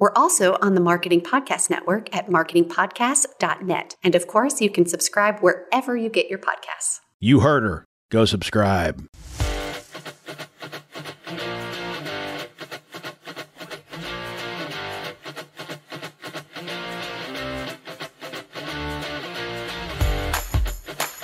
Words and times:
We're 0.00 0.14
also 0.16 0.56
on 0.62 0.74
the 0.74 0.80
Marketing 0.80 1.20
Podcast 1.20 1.68
Network 1.68 2.16
at 2.16 2.28
marketingpodcast.net. 2.28 3.96
And 4.02 4.14
of 4.14 4.26
course, 4.26 4.58
you 4.62 4.70
can 4.70 4.86
subscribe 4.86 5.40
wherever 5.40 5.94
you 5.94 6.08
get 6.08 6.30
your 6.30 6.38
podcasts. 6.38 7.00
You 7.18 7.40
heard 7.40 7.64
her. 7.64 7.84
Go 8.08 8.24
subscribe. 8.24 9.06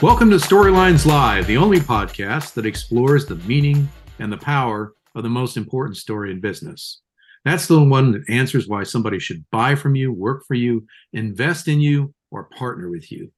Welcome 0.02 0.28
to 0.28 0.36
Storylines 0.36 1.06
Live, 1.06 1.47
the 1.47 1.56
only 1.56 1.80
podcast 1.80 2.52
that 2.52 2.66
explores 2.66 3.24
the 3.24 3.36
meaning 3.36 3.88
and 4.19 4.30
the 4.30 4.36
power 4.36 4.92
of 5.14 5.22
the 5.22 5.30
most 5.30 5.56
important 5.56 5.97
story 5.97 6.30
in 6.30 6.42
business. 6.42 7.00
That's 7.47 7.69
the 7.69 7.80
one 7.80 8.11
that 8.11 8.28
answers 8.28 8.66
why 8.66 8.83
somebody 8.83 9.20
should 9.20 9.44
buy 9.52 9.77
from 9.77 9.94
you, 9.94 10.12
work 10.12 10.44
for 10.48 10.55
you, 10.55 10.84
invest 11.12 11.69
in 11.69 11.78
you, 11.78 12.12
or 12.33 12.48
partner 12.48 12.91
with 12.91 13.12
you. 13.12 13.30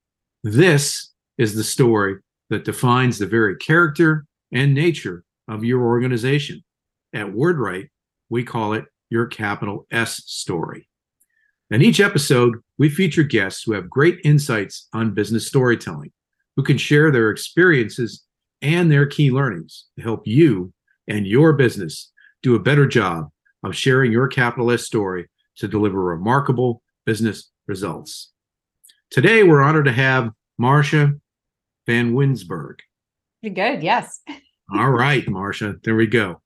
This 0.42 1.10
is 1.36 1.54
the 1.54 1.62
story 1.62 2.16
that 2.48 2.64
defines 2.64 3.18
the 3.18 3.26
very 3.26 3.54
character 3.56 4.24
and 4.50 4.72
nature 4.72 5.24
of 5.46 5.62
your 5.62 5.82
organization. 5.82 6.64
At 7.12 7.26
WordWrite, 7.26 7.90
we 8.30 8.44
call 8.44 8.72
it 8.72 8.86
your 9.10 9.26
capital 9.26 9.86
S 9.90 10.22
story. 10.24 10.88
In 11.70 11.82
each 11.82 12.00
episode, 12.00 12.56
we 12.78 12.88
feature 12.88 13.22
guests 13.22 13.62
who 13.62 13.72
have 13.72 13.90
great 13.90 14.20
insights 14.24 14.88
on 14.94 15.12
business 15.12 15.46
storytelling 15.46 16.12
who 16.56 16.62
can 16.62 16.78
share 16.78 17.10
their 17.10 17.28
experiences 17.28 18.24
and 18.62 18.90
their 18.90 19.04
key 19.04 19.30
learnings 19.30 19.84
to 19.98 20.02
help 20.02 20.26
you 20.26 20.72
and 21.08 21.26
your 21.26 21.52
business 21.52 22.10
do 22.42 22.54
a 22.54 22.58
better 22.58 22.86
job 22.86 23.28
of 23.62 23.74
sharing 23.74 24.12
your 24.12 24.28
capital 24.28 24.70
S 24.70 24.84
story 24.84 25.28
to 25.56 25.68
deliver 25.68 26.02
remarkable 26.02 26.82
business 27.04 27.50
results. 27.66 28.32
Today, 29.10 29.42
we're 29.42 29.62
honored 29.62 29.86
to 29.86 29.92
have 29.92 30.30
Marcia 30.58 31.14
Van 31.86 32.12
Winsberg. 32.14 32.80
Pretty 33.40 33.54
good, 33.54 33.82
yes. 33.82 34.20
All 34.74 34.90
right, 34.90 35.24
Marsha, 35.26 35.82
there 35.82 35.96
we 35.96 36.06
go. 36.06 36.42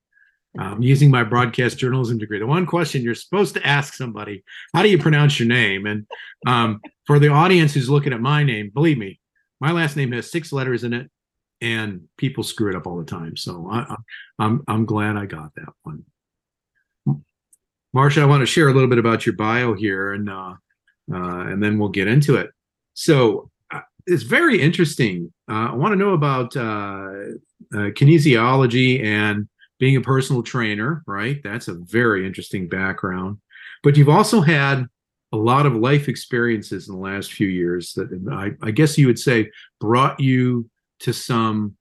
I'm 0.58 0.82
using 0.82 1.10
my 1.10 1.24
broadcast 1.24 1.78
journalism 1.78 2.18
degree. 2.18 2.38
The 2.38 2.46
one 2.46 2.66
question 2.66 3.02
you're 3.02 3.14
supposed 3.14 3.54
to 3.54 3.66
ask 3.66 3.94
somebody, 3.94 4.44
how 4.74 4.82
do 4.82 4.90
you 4.90 4.98
pronounce 4.98 5.38
your 5.38 5.48
name? 5.48 5.86
And 5.86 6.06
um, 6.46 6.80
for 7.06 7.18
the 7.18 7.28
audience 7.28 7.72
who's 7.72 7.88
looking 7.88 8.12
at 8.12 8.20
my 8.20 8.44
name, 8.44 8.70
believe 8.72 8.98
me, 8.98 9.18
my 9.60 9.72
last 9.72 9.96
name 9.96 10.12
has 10.12 10.30
six 10.30 10.52
letters 10.52 10.84
in 10.84 10.92
it, 10.92 11.10
and 11.60 12.02
people 12.18 12.44
screw 12.44 12.68
it 12.68 12.76
up 12.76 12.86
all 12.86 12.98
the 12.98 13.04
time. 13.04 13.36
So 13.36 13.68
I, 13.70 13.78
am 13.78 13.96
I'm, 14.38 14.62
I'm 14.68 14.84
glad 14.84 15.16
I 15.16 15.24
got 15.24 15.54
that 15.54 15.72
one. 15.84 16.04
Marsha, 17.94 18.22
I 18.22 18.26
want 18.26 18.40
to 18.40 18.46
share 18.46 18.68
a 18.68 18.72
little 18.72 18.88
bit 18.88 18.98
about 18.98 19.26
your 19.26 19.34
bio 19.34 19.74
here, 19.74 20.14
and 20.14 20.28
uh, 20.28 20.54
uh, 21.12 21.40
and 21.40 21.62
then 21.62 21.78
we'll 21.78 21.90
get 21.90 22.08
into 22.08 22.36
it. 22.36 22.50
So 22.94 23.50
uh, 23.70 23.80
it's 24.06 24.22
very 24.22 24.60
interesting. 24.60 25.32
Uh, 25.50 25.70
I 25.70 25.74
want 25.74 25.92
to 25.92 25.98
know 25.98 26.14
about 26.14 26.56
uh, 26.56 27.36
uh, 27.74 27.90
kinesiology 27.92 29.04
and 29.04 29.48
being 29.78 29.96
a 29.96 30.00
personal 30.00 30.42
trainer. 30.42 31.02
Right, 31.06 31.42
that's 31.42 31.68
a 31.68 31.74
very 31.74 32.26
interesting 32.26 32.66
background. 32.66 33.38
But 33.82 33.96
you've 33.96 34.08
also 34.08 34.40
had 34.40 34.86
a 35.32 35.36
lot 35.36 35.66
of 35.66 35.74
life 35.74 36.08
experiences 36.08 36.88
in 36.88 36.94
the 36.94 37.00
last 37.00 37.32
few 37.32 37.48
years 37.48 37.92
that 37.94 38.08
I, 38.30 38.66
I 38.66 38.70
guess 38.70 38.96
you 38.96 39.06
would 39.06 39.18
say 39.18 39.50
brought 39.80 40.20
you 40.20 40.68
to 41.00 41.12
some 41.12 41.76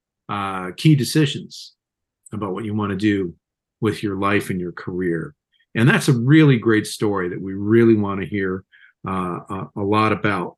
key 0.77 0.95
decisions 0.95 1.73
about 2.31 2.53
what 2.53 2.63
you 2.63 2.73
want 2.73 2.91
to 2.91 2.95
do 2.95 3.35
with 3.81 4.01
your 4.01 4.15
life 4.15 4.49
and 4.49 4.59
your 4.59 4.71
career. 4.71 5.35
And 5.75 5.87
that's 5.87 6.07
a 6.07 6.13
really 6.13 6.57
great 6.57 6.87
story 6.87 7.29
that 7.29 7.41
we 7.41 7.53
really 7.53 7.95
want 7.95 8.21
to 8.21 8.27
hear 8.27 8.63
uh, 9.07 9.39
a, 9.49 9.69
a, 9.77 9.81
lot 9.81 10.11
about. 10.11 10.57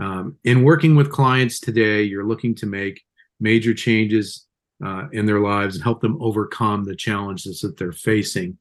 Um, 0.00 0.36
in 0.44 0.62
working 0.62 0.96
with 0.96 1.12
clients 1.12 1.60
today, 1.60 2.02
you're 2.02 2.26
looking 2.26 2.54
to 2.56 2.66
make 2.66 3.02
major 3.40 3.74
changes 3.74 4.46
uh, 4.84 5.04
in 5.12 5.26
their 5.26 5.40
lives 5.40 5.76
and 5.76 5.84
help 5.84 6.00
them 6.00 6.18
overcome 6.20 6.84
the 6.84 6.96
challenges 6.96 7.60
that 7.60 7.76
they're 7.76 7.92
facing 7.92 8.58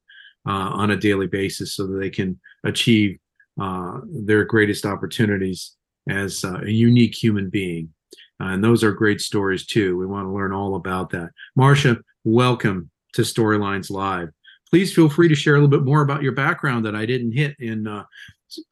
uh, 0.47 0.51
on 0.51 0.91
a 0.91 0.97
daily 0.97 1.27
basis 1.27 1.73
so 1.73 1.87
that 1.87 1.97
they 1.97 2.09
can 2.09 2.39
achieve 2.63 3.17
uh, 3.59 3.99
their 4.05 4.43
greatest 4.43 4.85
opportunities 4.85 5.75
as 6.09 6.43
uh, 6.43 6.59
a 6.63 6.69
unique 6.69 7.15
human 7.15 7.49
being. 7.49 7.89
Uh, 8.41 8.47
and 8.47 8.63
those 8.63 8.83
are 8.83 8.91
great 8.91 9.21
stories 9.21 9.65
too. 9.65 9.97
We 9.97 10.05
want 10.05 10.27
to 10.27 10.31
learn 10.31 10.53
all 10.53 10.75
about 10.75 11.09
that. 11.11 11.31
Marsha, 11.57 11.99
welcome 12.23 12.89
to 13.13 13.21
Storylines 13.21 13.89
Live. 13.89 14.29
Please 14.75 14.93
feel 14.93 15.07
free 15.07 15.29
to 15.29 15.35
share 15.35 15.53
a 15.53 15.57
little 15.57 15.69
bit 15.69 15.85
more 15.85 16.01
about 16.01 16.21
your 16.21 16.33
background 16.33 16.83
that 16.83 16.97
I 16.97 17.05
didn't 17.05 17.31
hit 17.31 17.55
in 17.59 17.87
uh, 17.87 18.03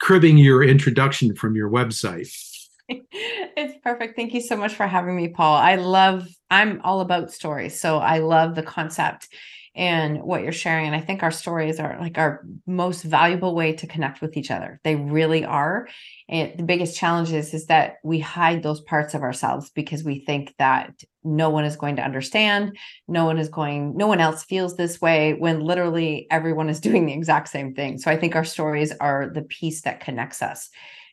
cribbing 0.01 0.37
your 0.37 0.61
introduction 0.61 1.33
from 1.33 1.55
your 1.55 1.69
website. 1.69 2.29
it's 2.89 3.79
perfect. 3.81 4.17
Thank 4.17 4.33
you 4.33 4.41
so 4.41 4.57
much 4.57 4.75
for 4.75 4.85
having 4.85 5.15
me, 5.15 5.29
Paul. 5.29 5.55
I 5.55 5.75
love, 5.75 6.27
I'm 6.51 6.81
all 6.83 6.99
about 6.99 7.31
stories. 7.31 7.79
So 7.79 7.99
I 7.99 8.17
love 8.17 8.53
the 8.53 8.63
concept 8.63 9.29
and 9.75 10.21
what 10.21 10.43
you're 10.43 10.51
sharing. 10.51 10.87
And 10.87 10.95
I 10.95 10.99
think 10.99 11.23
our 11.23 11.31
stories 11.31 11.79
are 11.79 11.97
like 12.01 12.17
our 12.17 12.45
most 12.67 13.03
valuable 13.03 13.55
way 13.55 13.71
to 13.71 13.87
connect 13.87 14.19
with 14.19 14.35
each 14.35 14.51
other. 14.51 14.81
They 14.83 14.97
really 14.97 15.45
are. 15.45 15.87
And 16.27 16.57
the 16.57 16.63
biggest 16.63 16.97
challenge 16.97 17.31
is, 17.31 17.53
is 17.53 17.67
that 17.67 17.99
we 18.03 18.19
hide 18.19 18.61
those 18.61 18.81
parts 18.81 19.13
of 19.13 19.21
ourselves 19.21 19.69
because 19.69 20.03
we 20.03 20.19
think 20.19 20.53
that 20.59 21.01
no 21.23 21.49
one 21.49 21.65
is 21.65 21.75
going 21.75 21.95
to 21.97 22.03
understand. 22.03 22.77
No 23.07 23.25
one 23.25 23.37
is 23.37 23.49
going, 23.49 23.95
no 23.95 24.07
one 24.07 24.19
else 24.19 24.43
feels 24.43 24.75
this 24.75 25.01
way 25.01 25.33
when 25.33 25.61
literally 25.61 26.27
everyone 26.31 26.69
is 26.69 26.79
doing 26.87 27.05
the 27.05 27.13
exact 27.13 27.49
same 27.49 27.73
thing. 27.73 27.97
So 27.97 28.11
I 28.11 28.17
think 28.17 28.35
our 28.35 28.45
stories 28.45 28.91
are 28.99 29.29
the 29.33 29.43
piece 29.43 29.81
that 29.81 29.99
connects 29.99 30.41
us 30.41 30.69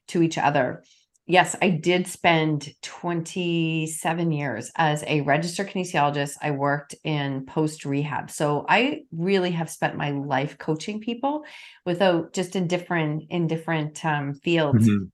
to 0.08 0.22
each 0.22 0.38
other 0.38 0.82
yes, 1.30 1.54
I 1.62 1.70
did 1.70 2.08
spend 2.08 2.68
27 2.82 4.32
years 4.32 4.70
as 4.76 5.04
a 5.06 5.20
registered 5.22 5.68
kinesiologist. 5.68 6.34
I 6.42 6.50
worked 6.50 6.96
in 7.04 7.46
post 7.46 7.84
rehab. 7.84 8.30
So 8.30 8.66
I 8.68 9.02
really 9.12 9.52
have 9.52 9.70
spent 9.70 9.96
my 9.96 10.10
life 10.10 10.58
coaching 10.58 11.00
people 11.00 11.44
without 11.86 12.32
just 12.32 12.56
in 12.56 12.66
different 12.66 13.24
in 13.30 13.46
different 13.46 14.04
um, 14.04 14.34
fields. 14.34 14.88
Mm-hmm. 14.88 15.04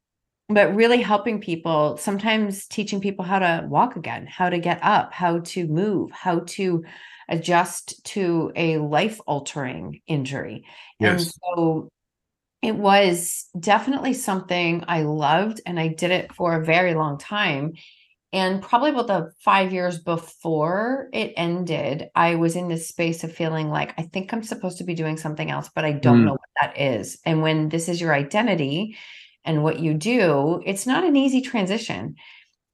But 0.48 0.76
really 0.76 1.02
helping 1.02 1.40
people, 1.40 1.96
sometimes 1.96 2.66
teaching 2.66 3.00
people 3.00 3.24
how 3.24 3.40
to 3.40 3.66
walk 3.68 3.96
again, 3.96 4.26
how 4.26 4.48
to 4.48 4.58
get 4.58 4.78
up, 4.82 5.12
how 5.12 5.40
to 5.40 5.66
move, 5.66 6.12
how 6.12 6.40
to 6.46 6.84
adjust 7.28 8.04
to 8.04 8.52
a 8.54 8.78
life 8.78 9.20
altering 9.26 10.00
injury. 10.06 10.64
Yes. 11.00 11.10
And 11.10 11.32
so 11.56 11.88
it 12.62 12.76
was 12.76 13.46
definitely 13.58 14.14
something 14.14 14.84
I 14.88 15.02
loved 15.02 15.60
and 15.66 15.78
I 15.78 15.88
did 15.88 16.10
it 16.10 16.34
for 16.34 16.54
a 16.54 16.64
very 16.64 16.94
long 16.94 17.18
time. 17.18 17.74
And 18.32 18.60
probably 18.62 18.90
about 18.90 19.06
the 19.06 19.32
five 19.44 19.72
years 19.72 19.98
before 19.98 21.08
it 21.12 21.32
ended, 21.36 22.08
I 22.14 22.34
was 22.34 22.56
in 22.56 22.68
this 22.68 22.88
space 22.88 23.24
of 23.24 23.32
feeling 23.32 23.70
like 23.70 23.94
I 23.98 24.02
think 24.02 24.32
I'm 24.32 24.42
supposed 24.42 24.78
to 24.78 24.84
be 24.84 24.94
doing 24.94 25.16
something 25.16 25.50
else, 25.50 25.70
but 25.74 25.84
I 25.84 25.92
don't 25.92 26.22
mm. 26.22 26.24
know 26.26 26.32
what 26.32 26.40
that 26.60 26.78
is. 26.78 27.18
And 27.24 27.40
when 27.40 27.68
this 27.68 27.88
is 27.88 28.00
your 28.00 28.12
identity 28.12 28.96
and 29.46 29.62
what 29.62 29.78
you 29.78 29.94
do, 29.94 30.60
it's 30.66 30.86
not 30.86 31.04
an 31.04 31.16
easy 31.16 31.40
transition. 31.40 32.16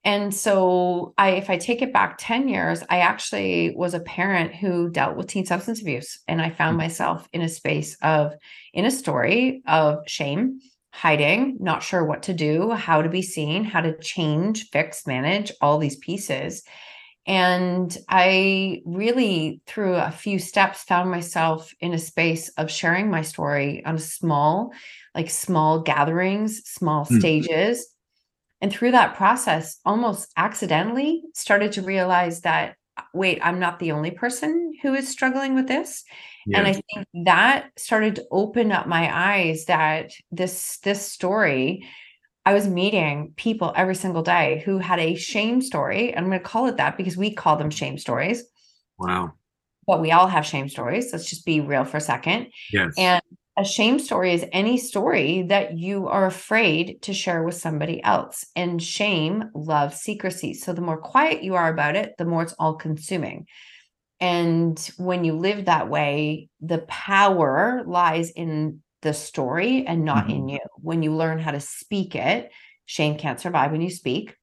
And 0.04 0.34
so 0.34 1.14
I 1.16 1.30
if 1.30 1.48
I 1.48 1.58
take 1.58 1.80
it 1.80 1.92
back 1.92 2.16
10 2.18 2.48
years, 2.48 2.82
I 2.90 2.98
actually 2.98 3.72
was 3.76 3.94
a 3.94 4.00
parent 4.00 4.54
who 4.54 4.90
dealt 4.90 5.16
with 5.16 5.28
teen 5.28 5.46
substance 5.46 5.80
abuse 5.80 6.20
and 6.26 6.42
I 6.42 6.50
found 6.50 6.74
mm. 6.74 6.78
myself 6.78 7.28
in 7.32 7.42
a 7.42 7.48
space 7.48 7.96
of 8.02 8.34
in 8.74 8.84
a 8.84 8.90
story 8.90 9.62
of 9.66 10.00
shame, 10.08 10.60
hiding, 10.92 11.58
not 11.60 11.84
sure 11.84 12.04
what 12.04 12.24
to 12.24 12.34
do, 12.34 12.70
how 12.70 13.02
to 13.02 13.08
be 13.08 13.22
seen, 13.22 13.62
how 13.62 13.80
to 13.80 13.96
change, 13.98 14.70
fix, 14.70 15.06
manage 15.06 15.52
all 15.60 15.78
these 15.78 15.96
pieces. 15.96 16.64
And 17.24 17.96
I 18.08 18.82
really, 18.84 19.60
through 19.66 19.94
a 19.94 20.10
few 20.10 20.40
steps, 20.40 20.82
found 20.82 21.08
myself 21.08 21.72
in 21.80 21.94
a 21.94 21.98
space 21.98 22.48
of 22.58 22.70
sharing 22.70 23.10
my 23.10 23.22
story 23.22 23.84
on 23.86 23.94
a 23.94 24.00
small, 24.00 24.72
like 25.14 25.30
small 25.30 25.80
gatherings, 25.80 26.62
small 26.64 27.06
mm. 27.06 27.18
stages 27.18 27.92
and 28.62 28.72
through 28.72 28.92
that 28.92 29.16
process, 29.16 29.80
almost 29.84 30.32
accidentally 30.36 31.24
started 31.34 31.72
to 31.72 31.82
realize 31.82 32.42
that, 32.42 32.76
wait, 33.12 33.40
I'm 33.42 33.58
not 33.58 33.80
the 33.80 33.90
only 33.90 34.12
person 34.12 34.72
who 34.80 34.94
is 34.94 35.08
struggling 35.08 35.56
with 35.56 35.66
this. 35.66 36.04
Yeah. 36.46 36.58
And 36.58 36.68
I 36.68 36.72
think 36.72 37.26
that 37.26 37.70
started 37.76 38.14
to 38.16 38.26
open 38.30 38.70
up 38.70 38.86
my 38.86 39.10
eyes 39.12 39.64
that 39.64 40.12
this 40.30 40.78
this 40.78 41.04
story 41.04 41.86
I 42.44 42.54
was 42.54 42.66
meeting 42.66 43.34
people 43.36 43.72
every 43.76 43.94
single 43.94 44.22
day 44.22 44.62
who 44.64 44.78
had 44.78 44.98
a 44.98 45.14
shame 45.14 45.60
story. 45.60 46.16
I'm 46.16 46.26
going 46.26 46.38
to 46.38 46.44
call 46.44 46.66
it 46.66 46.76
that 46.76 46.96
because 46.96 47.16
we 47.16 47.32
call 47.32 47.56
them 47.56 47.70
shame 47.70 47.98
stories. 47.98 48.42
Wow. 48.98 49.34
But 49.86 50.00
we 50.00 50.10
all 50.10 50.26
have 50.26 50.44
shame 50.44 50.68
stories. 50.68 51.10
Let's 51.12 51.30
just 51.30 51.46
be 51.46 51.60
real 51.60 51.84
for 51.84 51.98
a 51.98 52.00
second. 52.00 52.48
Yes. 52.72 52.94
And 52.98 53.22
a 53.56 53.64
shame 53.64 53.98
story 53.98 54.32
is 54.32 54.46
any 54.52 54.78
story 54.78 55.42
that 55.48 55.76
you 55.76 56.08
are 56.08 56.26
afraid 56.26 57.02
to 57.02 57.12
share 57.12 57.42
with 57.42 57.54
somebody 57.54 58.02
else. 58.02 58.46
And 58.56 58.82
shame 58.82 59.50
loves 59.54 60.00
secrecy. 60.00 60.54
So 60.54 60.72
the 60.72 60.80
more 60.80 60.96
quiet 60.96 61.42
you 61.42 61.54
are 61.54 61.68
about 61.68 61.96
it, 61.96 62.14
the 62.16 62.24
more 62.24 62.42
it's 62.42 62.54
all 62.58 62.74
consuming. 62.74 63.46
And 64.20 64.78
when 64.96 65.24
you 65.24 65.34
live 65.34 65.66
that 65.66 65.90
way, 65.90 66.48
the 66.60 66.78
power 66.78 67.82
lies 67.84 68.30
in 68.30 68.82
the 69.02 69.12
story 69.12 69.84
and 69.86 70.04
not 70.04 70.28
mm-hmm. 70.28 70.36
in 70.36 70.48
you. 70.48 70.60
When 70.76 71.02
you 71.02 71.14
learn 71.14 71.38
how 71.38 71.50
to 71.50 71.60
speak 71.60 72.14
it, 72.14 72.50
shame 72.86 73.18
can't 73.18 73.40
survive 73.40 73.72
when 73.72 73.82
you 73.82 73.90
speak. 73.90 74.34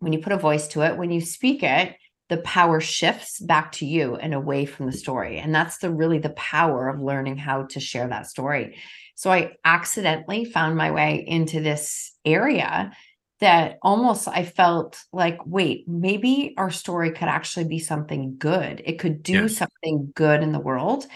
When 0.00 0.12
you 0.12 0.18
put 0.18 0.32
a 0.32 0.38
voice 0.38 0.68
to 0.68 0.82
it, 0.82 0.96
when 0.96 1.10
you 1.10 1.20
speak 1.20 1.62
it, 1.62 1.94
the 2.28 2.38
power 2.38 2.80
shifts 2.80 3.38
back 3.40 3.72
to 3.72 3.86
you 3.86 4.16
and 4.16 4.34
away 4.34 4.66
from 4.66 4.86
the 4.86 4.92
story. 4.92 5.38
And 5.38 5.54
that's 5.54 5.78
the 5.78 5.92
really 5.92 6.18
the 6.18 6.30
power 6.30 6.88
of 6.88 7.00
learning 7.00 7.36
how 7.36 7.64
to 7.66 7.80
share 7.80 8.08
that 8.08 8.26
story. 8.26 8.76
So 9.14 9.30
i 9.30 9.52
accidentally 9.64 10.44
found 10.44 10.76
my 10.76 10.90
way 10.90 11.24
into 11.26 11.60
this 11.60 12.12
area 12.24 12.92
that 13.40 13.78
almost 13.82 14.28
i 14.28 14.44
felt 14.44 14.98
like 15.12 15.38
wait 15.44 15.86
maybe 15.86 16.54
our 16.56 16.70
story 16.70 17.10
could 17.10 17.28
actually 17.28 17.68
be 17.68 17.78
something 17.78 18.36
good. 18.38 18.82
It 18.84 18.98
could 18.98 19.22
do 19.22 19.48
something 19.48 20.12
good 20.14 20.42
in 20.42 20.52
the 20.52 20.60
world. 20.60 21.06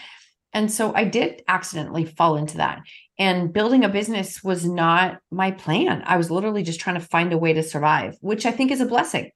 And 0.53 0.71
so 0.71 0.93
i 0.95 1.03
did 1.03 1.43
accidentally 1.47 2.05
fall 2.05 2.37
into 2.37 2.57
that. 2.57 2.81
And 3.19 3.53
building 3.53 3.83
a 3.83 3.89
business 3.89 4.43
was 4.43 4.65
not 4.65 5.19
my 5.29 5.51
plan. 5.51 6.01
I 6.05 6.17
was 6.17 6.31
literally 6.31 6.63
just 6.63 6.79
trying 6.79 6.99
to 6.99 7.05
find 7.05 7.33
a 7.33 7.37
way 7.37 7.53
to 7.53 7.63
survive 7.63 8.15
which 8.21 8.45
i 8.45 8.51
think 8.51 8.71
is 8.71 8.81
a 8.81 8.85
blessing 8.85 9.29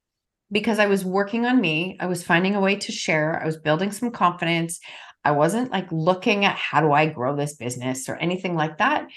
because 0.52 0.80
I 0.80 0.86
was 0.86 1.04
working 1.04 1.46
on 1.46 1.60
me. 1.60 1.98
I 2.00 2.06
was 2.06 2.24
finding 2.24 2.56
a 2.56 2.62
way 2.62 2.76
to 2.76 2.92
share. 2.92 3.42
I 3.42 3.46
was 3.46 3.58
building 3.58 3.92
some 3.92 4.12
confidence. 4.12 4.80
I 5.24 5.32
wasn't 5.32 5.72
like 5.72 5.92
looking 5.92 6.46
at 6.46 6.56
how 6.56 6.82
do 6.82 6.92
I 6.92 7.08
grow 7.08 7.36
this 7.36 7.56
business 7.56 8.08
or 8.08 8.16
anything 8.16 8.56
like 8.56 8.78
that. 8.78 9.08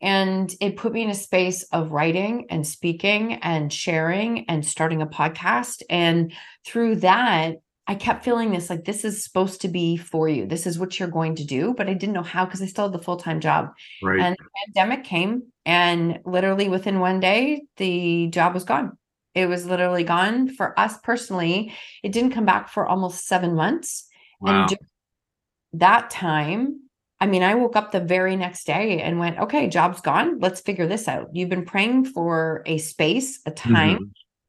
And 0.00 0.54
it 0.60 0.76
put 0.76 0.92
me 0.92 1.02
in 1.02 1.10
a 1.10 1.14
space 1.14 1.62
of 1.72 1.90
writing 1.90 2.46
and 2.50 2.66
speaking 2.66 3.34
and 3.34 3.72
sharing 3.72 4.48
and 4.48 4.64
starting 4.64 5.02
a 5.02 5.06
podcast. 5.06 5.82
And 5.88 6.32
through 6.64 6.96
that, 6.96 7.56
I 7.88 7.94
kept 7.94 8.24
feeling 8.24 8.50
this 8.50 8.68
like 8.68 8.84
this 8.84 9.04
is 9.04 9.22
supposed 9.22 9.60
to 9.60 9.68
be 9.68 9.96
for 9.96 10.28
you. 10.28 10.46
This 10.46 10.66
is 10.66 10.78
what 10.78 10.98
you're 10.98 11.08
going 11.08 11.36
to 11.36 11.44
do, 11.44 11.72
but 11.72 11.88
I 11.88 11.94
didn't 11.94 12.14
know 12.14 12.22
how 12.22 12.44
because 12.44 12.60
I 12.60 12.66
still 12.66 12.90
had 12.90 12.92
the 12.92 13.02
full 13.02 13.16
time 13.16 13.40
job. 13.40 13.70
Right. 14.02 14.20
And 14.20 14.36
the 14.36 14.44
pandemic 14.66 15.04
came, 15.04 15.44
and 15.64 16.18
literally 16.24 16.68
within 16.68 16.98
one 16.98 17.20
day, 17.20 17.62
the 17.76 18.26
job 18.28 18.54
was 18.54 18.64
gone. 18.64 18.98
It 19.36 19.50
was 19.50 19.66
literally 19.66 20.02
gone. 20.02 20.48
For 20.48 20.78
us 20.80 20.98
personally, 21.04 21.74
it 22.02 22.10
didn't 22.10 22.32
come 22.32 22.46
back 22.46 22.70
for 22.70 22.86
almost 22.86 23.26
seven 23.26 23.54
months. 23.54 24.08
Wow. 24.40 24.66
And 24.70 24.78
that 25.74 26.08
time, 26.08 26.80
I 27.20 27.26
mean, 27.26 27.42
I 27.42 27.54
woke 27.54 27.76
up 27.76 27.92
the 27.92 28.00
very 28.00 28.34
next 28.34 28.66
day 28.66 29.02
and 29.02 29.18
went, 29.18 29.38
okay, 29.38 29.68
job's 29.68 30.00
gone. 30.00 30.38
Let's 30.38 30.62
figure 30.62 30.86
this 30.86 31.06
out. 31.06 31.28
You've 31.34 31.50
been 31.50 31.66
praying 31.66 32.06
for 32.06 32.62
a 32.64 32.78
space, 32.78 33.40
a 33.44 33.50
time 33.50 33.96
mm-hmm. 33.96 34.04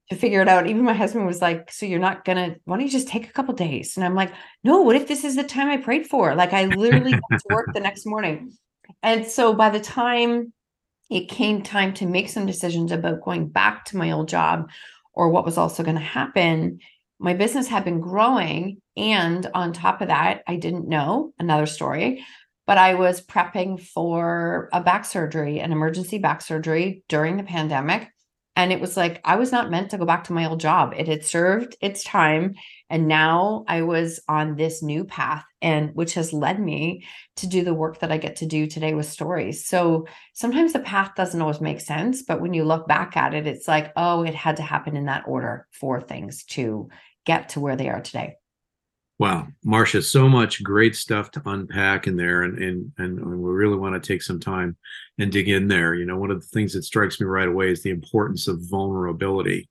to 0.10 0.16
figure 0.16 0.42
it 0.42 0.48
out. 0.48 0.68
Even 0.68 0.86
my 0.86 0.94
husband 0.94 1.26
was 1.26 1.42
like, 1.42 1.70
so 1.70 1.86
you're 1.86 2.00
not 2.00 2.24
going 2.24 2.38
to, 2.38 2.58
why 2.64 2.78
don't 2.78 2.86
you 2.86 2.92
just 2.92 3.10
take 3.10 3.30
a 3.30 3.34
couple 3.34 3.54
days? 3.54 3.98
And 3.98 4.06
I'm 4.06 4.16
like, 4.16 4.32
no, 4.64 4.84
what 4.84 4.96
if 4.96 5.08
this 5.08 5.26
is 5.26 5.36
the 5.36 5.44
time 5.44 5.68
I 5.68 5.78
prayed 5.78 6.08
for? 6.08 6.34
Like 6.34 6.54
I 6.54 6.64
literally 6.64 7.12
got 7.12 7.40
to 7.40 7.54
work 7.54 7.74
the 7.74 7.82
next 7.82 8.06
morning. 8.06 8.54
And 9.04 9.28
so 9.28 9.54
by 9.54 9.70
the 9.70 9.82
time 9.82 10.54
it 11.10 11.30
came 11.30 11.62
time 11.62 11.94
to 11.96 12.06
make 12.06 12.30
some 12.30 12.46
decisions 12.46 12.92
about 12.92 13.24
going 13.24 13.48
back 13.48 13.86
to 13.86 13.98
my 13.98 14.12
old 14.12 14.28
job 14.28 14.70
or 15.14 15.30
what 15.30 15.46
was 15.46 15.58
also 15.58 15.84
going 15.84 15.96
to 15.96 16.02
happen. 16.02 16.80
My 17.20 17.34
business 17.34 17.68
had 17.68 17.86
been 17.86 18.02
growing. 18.02 18.82
And 18.96 19.46
on 19.54 19.74
top 19.74 20.02
of 20.02 20.10
that, 20.10 20.44
I 20.48 20.58
didn't 20.58 20.88
know 20.88 21.34
another 21.40 21.66
story, 21.66 22.26
but 22.66 22.78
I 22.78 22.96
was 22.96 23.26
prepping 23.26 23.82
for 23.82 24.70
a 24.74 24.82
back 24.82 25.06
surgery, 25.06 25.60
an 25.60 25.72
emergency 25.72 26.18
back 26.18 26.42
surgery 26.42 27.04
during 27.08 27.38
the 27.38 27.44
pandemic. 27.44 28.10
And 28.56 28.72
it 28.74 28.82
was 28.82 28.98
like, 28.98 29.22
I 29.24 29.36
was 29.36 29.52
not 29.52 29.70
meant 29.70 29.92
to 29.92 30.00
go 30.00 30.06
back 30.06 30.26
to 30.26 30.34
my 30.34 30.50
old 30.50 30.60
job. 30.60 30.94
It 30.98 31.08
had 31.08 31.24
served 31.24 31.78
its 31.80 32.04
time. 32.04 32.56
And 32.90 33.08
now 33.08 33.66
I 33.68 33.84
was 33.84 34.20
on 34.28 34.56
this 34.56 34.82
new 34.82 35.06
path, 35.06 35.46
and 35.62 35.96
which 35.96 36.14
has 36.14 36.34
led 36.34 36.60
me 36.60 37.04
to 37.38 37.48
do 37.48 37.64
the 37.64 37.74
work 37.74 38.00
that 38.00 38.12
I 38.12 38.18
get 38.18 38.38
to 38.38 38.46
do 38.46 38.68
today 38.68 38.94
with 38.94 39.08
stories. 39.08 39.66
So 39.66 40.08
sometimes 40.34 40.74
the 40.74 40.80
path 40.80 41.16
doesn't 41.16 41.42
always 41.42 41.62
make 41.62 41.82
sense. 41.82 42.22
But 42.22 42.42
when 42.42 42.54
you 42.54 42.64
look 42.64 42.88
back 42.88 43.18
at 43.18 43.34
it, 43.34 43.48
it's 43.48 43.68
like, 43.68 43.92
oh, 43.96 44.24
it 44.24 44.36
had 44.36 44.58
to 44.58 44.64
happen 44.64 44.96
in 44.96 45.06
that 45.06 45.24
order 45.28 45.68
for 45.72 46.02
things 46.02 46.44
to 46.46 46.90
get 47.26 47.50
to 47.50 47.60
where 47.60 47.76
they 47.76 47.90
are 47.90 48.02
today. 48.02 48.36
Wow, 49.20 49.48
Marsha, 49.66 50.04
so 50.04 50.30
much 50.30 50.62
great 50.62 50.96
stuff 50.96 51.32
to 51.32 51.42
unpack 51.44 52.06
in 52.06 52.18
there, 52.18 52.44
and 52.44 52.60
and 52.60 52.92
and 53.00 53.42
we 53.42 53.50
really 53.50 53.76
want 53.76 54.02
to 54.02 54.08
take 54.08 54.22
some 54.22 54.40
time 54.40 54.78
and 55.18 55.32
dig 55.32 55.50
in 55.50 55.68
there. 55.68 55.96
You 55.96 56.06
know, 56.06 56.18
one 56.18 56.30
of 56.30 56.40
the 56.40 56.48
things 56.48 56.74
that 56.74 56.84
strikes 56.84 57.20
me 57.20 57.26
right 57.26 57.48
away 57.48 57.72
is 57.72 57.82
the 57.82 57.90
importance 57.90 58.48
of 58.48 58.70
vulnerability, 58.70 59.70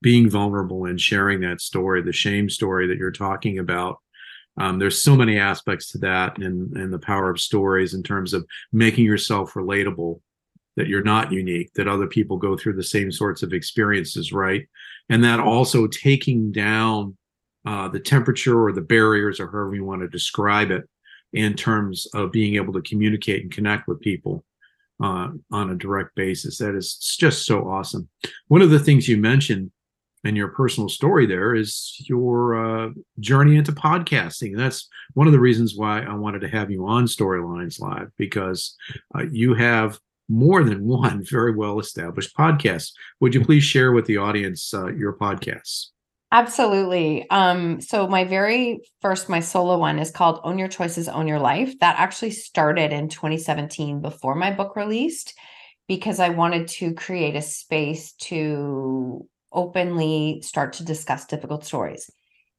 being 0.00 0.30
vulnerable 0.30 0.86
and 0.86 0.98
sharing 0.98 1.40
that 1.40 1.60
story, 1.60 2.00
the 2.00 2.14
shame 2.14 2.48
story 2.48 2.86
that 2.86 2.96
you're 2.96 3.10
talking 3.10 3.58
about. 3.58 3.98
Um, 4.58 4.78
there's 4.78 5.02
so 5.02 5.16
many 5.16 5.38
aspects 5.38 5.90
to 5.92 5.98
that, 5.98 6.38
and 6.38 6.76
and 6.76 6.92
the 6.92 6.98
power 6.98 7.30
of 7.30 7.40
stories 7.40 7.94
in 7.94 8.02
terms 8.02 8.34
of 8.34 8.46
making 8.72 9.04
yourself 9.04 9.54
relatable, 9.54 10.20
that 10.76 10.88
you're 10.88 11.02
not 11.02 11.32
unique, 11.32 11.72
that 11.74 11.88
other 11.88 12.06
people 12.06 12.36
go 12.36 12.56
through 12.56 12.74
the 12.74 12.82
same 12.82 13.10
sorts 13.12 13.42
of 13.42 13.52
experiences, 13.52 14.32
right? 14.32 14.66
And 15.08 15.24
that 15.24 15.40
also 15.40 15.86
taking 15.86 16.52
down 16.52 17.16
uh, 17.64 17.88
the 17.88 18.00
temperature 18.00 18.62
or 18.62 18.72
the 18.72 18.80
barriers 18.80 19.40
or 19.40 19.46
however 19.50 19.74
you 19.74 19.84
want 19.84 20.02
to 20.02 20.08
describe 20.08 20.70
it 20.70 20.88
in 21.32 21.54
terms 21.54 22.06
of 22.14 22.32
being 22.32 22.54
able 22.54 22.72
to 22.72 22.82
communicate 22.82 23.42
and 23.42 23.52
connect 23.52 23.88
with 23.88 24.00
people 24.00 24.44
uh, 25.02 25.28
on 25.50 25.70
a 25.70 25.76
direct 25.76 26.14
basis. 26.14 26.58
That 26.58 26.74
is 26.74 26.96
just 27.18 27.44
so 27.44 27.68
awesome. 27.68 28.08
One 28.48 28.62
of 28.62 28.70
the 28.70 28.78
things 28.78 29.08
you 29.08 29.16
mentioned 29.16 29.70
in 30.28 30.36
your 30.36 30.48
personal 30.48 30.88
story 30.88 31.26
there 31.26 31.54
is 31.54 31.96
your 32.06 32.86
uh, 32.86 32.90
journey 33.18 33.56
into 33.56 33.72
podcasting. 33.72 34.50
And 34.50 34.60
that's 34.60 34.88
one 35.14 35.26
of 35.26 35.32
the 35.32 35.40
reasons 35.40 35.74
why 35.74 36.02
I 36.02 36.14
wanted 36.14 36.40
to 36.42 36.48
have 36.48 36.70
you 36.70 36.86
on 36.86 37.06
Storylines 37.06 37.80
Live 37.80 38.10
because 38.16 38.76
uh, 39.14 39.24
you 39.30 39.54
have 39.54 39.98
more 40.28 40.62
than 40.62 40.84
one 40.84 41.24
very 41.24 41.54
well 41.54 41.80
established 41.80 42.36
podcast. 42.36 42.92
Would 43.20 43.34
you 43.34 43.44
please 43.44 43.64
share 43.64 43.92
with 43.92 44.04
the 44.04 44.18
audience 44.18 44.72
uh, 44.74 44.88
your 44.88 45.14
podcasts? 45.14 45.86
Absolutely. 46.30 47.28
Um, 47.30 47.80
so 47.80 48.06
my 48.06 48.24
very 48.24 48.80
first, 49.00 49.30
my 49.30 49.40
solo 49.40 49.78
one 49.78 49.98
is 49.98 50.10
called 50.10 50.40
Own 50.44 50.58
Your 50.58 50.68
Choices, 50.68 51.08
Own 51.08 51.26
Your 51.26 51.38
Life. 51.38 51.78
That 51.78 51.98
actually 51.98 52.32
started 52.32 52.92
in 52.92 53.08
2017 53.08 54.02
before 54.02 54.34
my 54.34 54.50
book 54.50 54.76
released 54.76 55.32
because 55.86 56.20
I 56.20 56.28
wanted 56.28 56.68
to 56.68 56.92
create 56.92 57.34
a 57.34 57.40
space 57.40 58.12
to 58.12 59.26
openly 59.52 60.40
start 60.42 60.74
to 60.74 60.84
discuss 60.84 61.26
difficult 61.26 61.64
stories. 61.64 62.10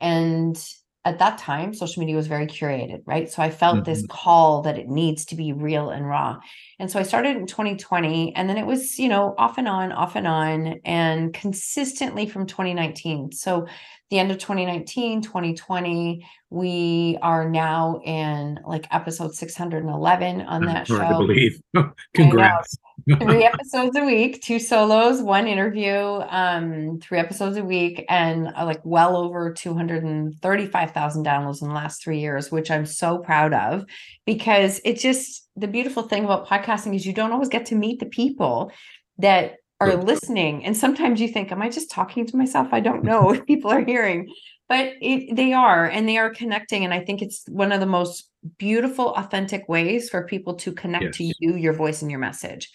And 0.01 0.61
at 1.05 1.19
that 1.19 1.37
time, 1.37 1.73
social 1.73 2.01
media 2.01 2.15
was 2.15 2.27
very 2.27 2.47
curated, 2.47 3.01
right? 3.05 3.29
So 3.31 3.41
I 3.41 3.49
felt 3.49 3.77
mm-hmm. 3.77 3.91
this 3.91 4.05
call 4.09 4.63
that 4.63 4.77
it 4.77 4.87
needs 4.87 5.25
to 5.25 5.35
be 5.35 5.53
real 5.53 5.89
and 5.89 6.07
raw. 6.07 6.37
And 6.79 6.89
so 6.89 6.99
I 6.99 7.03
started 7.03 7.35
in 7.35 7.45
2020 7.45 8.35
and 8.35 8.49
then 8.49 8.57
it 8.57 8.65
was, 8.65 8.97
you 8.97 9.09
know, 9.09 9.35
off 9.37 9.57
and 9.57 9.67
on, 9.67 9.91
off 9.91 10.15
and 10.15 10.25
on 10.25 10.79
and 10.85 11.33
consistently 11.33 12.25
from 12.25 12.47
2019. 12.47 13.33
So 13.33 13.67
the 14.09 14.17
end 14.17 14.31
of 14.31 14.39
2019, 14.39 15.21
2020, 15.21 16.25
we 16.49 17.17
are 17.21 17.47
now 17.47 18.01
in 18.03 18.59
like 18.65 18.87
episode 18.91 19.35
611 19.35 20.41
on 20.41 20.65
that 20.65 20.87
show. 20.87 20.97
to 20.97 21.09
believe. 21.09 21.61
Congrats. 22.15 22.75
three 23.21 23.43
episodes 23.43 23.95
a 23.95 24.03
week, 24.03 24.41
two 24.41 24.57
solos, 24.57 25.21
one 25.21 25.47
interview, 25.47 25.95
um, 26.29 26.99
three 27.01 27.19
episodes 27.19 27.57
a 27.57 27.63
week, 27.63 28.03
and 28.09 28.47
uh, 28.55 28.65
like 28.65 28.81
well 28.83 29.15
over 29.15 29.53
235,000 29.53 31.25
downloads 31.25 31.61
in 31.61 31.67
the 31.67 31.73
last 31.73 32.03
three 32.03 32.19
years, 32.19 32.51
which 32.51 32.71
I'm 32.71 32.87
so 32.87 33.19
proud 33.19 33.53
of 33.53 33.85
because 34.25 34.81
it 34.83 34.97
just 34.97 35.48
the 35.59 35.67
beautiful 35.67 36.03
thing 36.03 36.23
about 36.25 36.47
podcasting 36.47 36.95
is 36.95 37.05
you 37.05 37.13
don't 37.13 37.31
always 37.31 37.49
get 37.49 37.65
to 37.67 37.75
meet 37.75 37.99
the 37.99 38.05
people 38.05 38.71
that 39.17 39.55
are 39.81 39.95
listening. 39.95 40.65
And 40.65 40.75
sometimes 40.75 41.21
you 41.21 41.27
think, 41.29 41.51
Am 41.51 41.61
I 41.61 41.69
just 41.69 41.89
talking 41.91 42.25
to 42.27 42.37
myself? 42.37 42.69
I 42.71 42.79
don't 42.79 43.03
know 43.03 43.31
if 43.33 43.45
people 43.51 43.71
are 43.71 43.83
hearing, 43.83 44.33
but 44.67 44.93
it, 45.01 45.35
they 45.35 45.53
are 45.53 45.85
and 45.85 46.07
they 46.07 46.17
are 46.17 46.29
connecting. 46.29 46.83
And 46.83 46.93
I 46.93 46.99
think 47.03 47.21
it's 47.21 47.43
one 47.47 47.71
of 47.71 47.79
the 47.79 47.85
most 47.85 48.29
beautiful, 48.57 49.13
authentic 49.15 49.67
ways 49.69 50.09
for 50.09 50.25
people 50.25 50.55
to 50.55 50.71
connect 50.73 51.05
Yes. 51.05 51.17
to 51.17 51.33
you, 51.39 51.55
your 51.55 51.73
voice, 51.73 52.01
and 52.01 52.11
your 52.11 52.19
message 52.19 52.71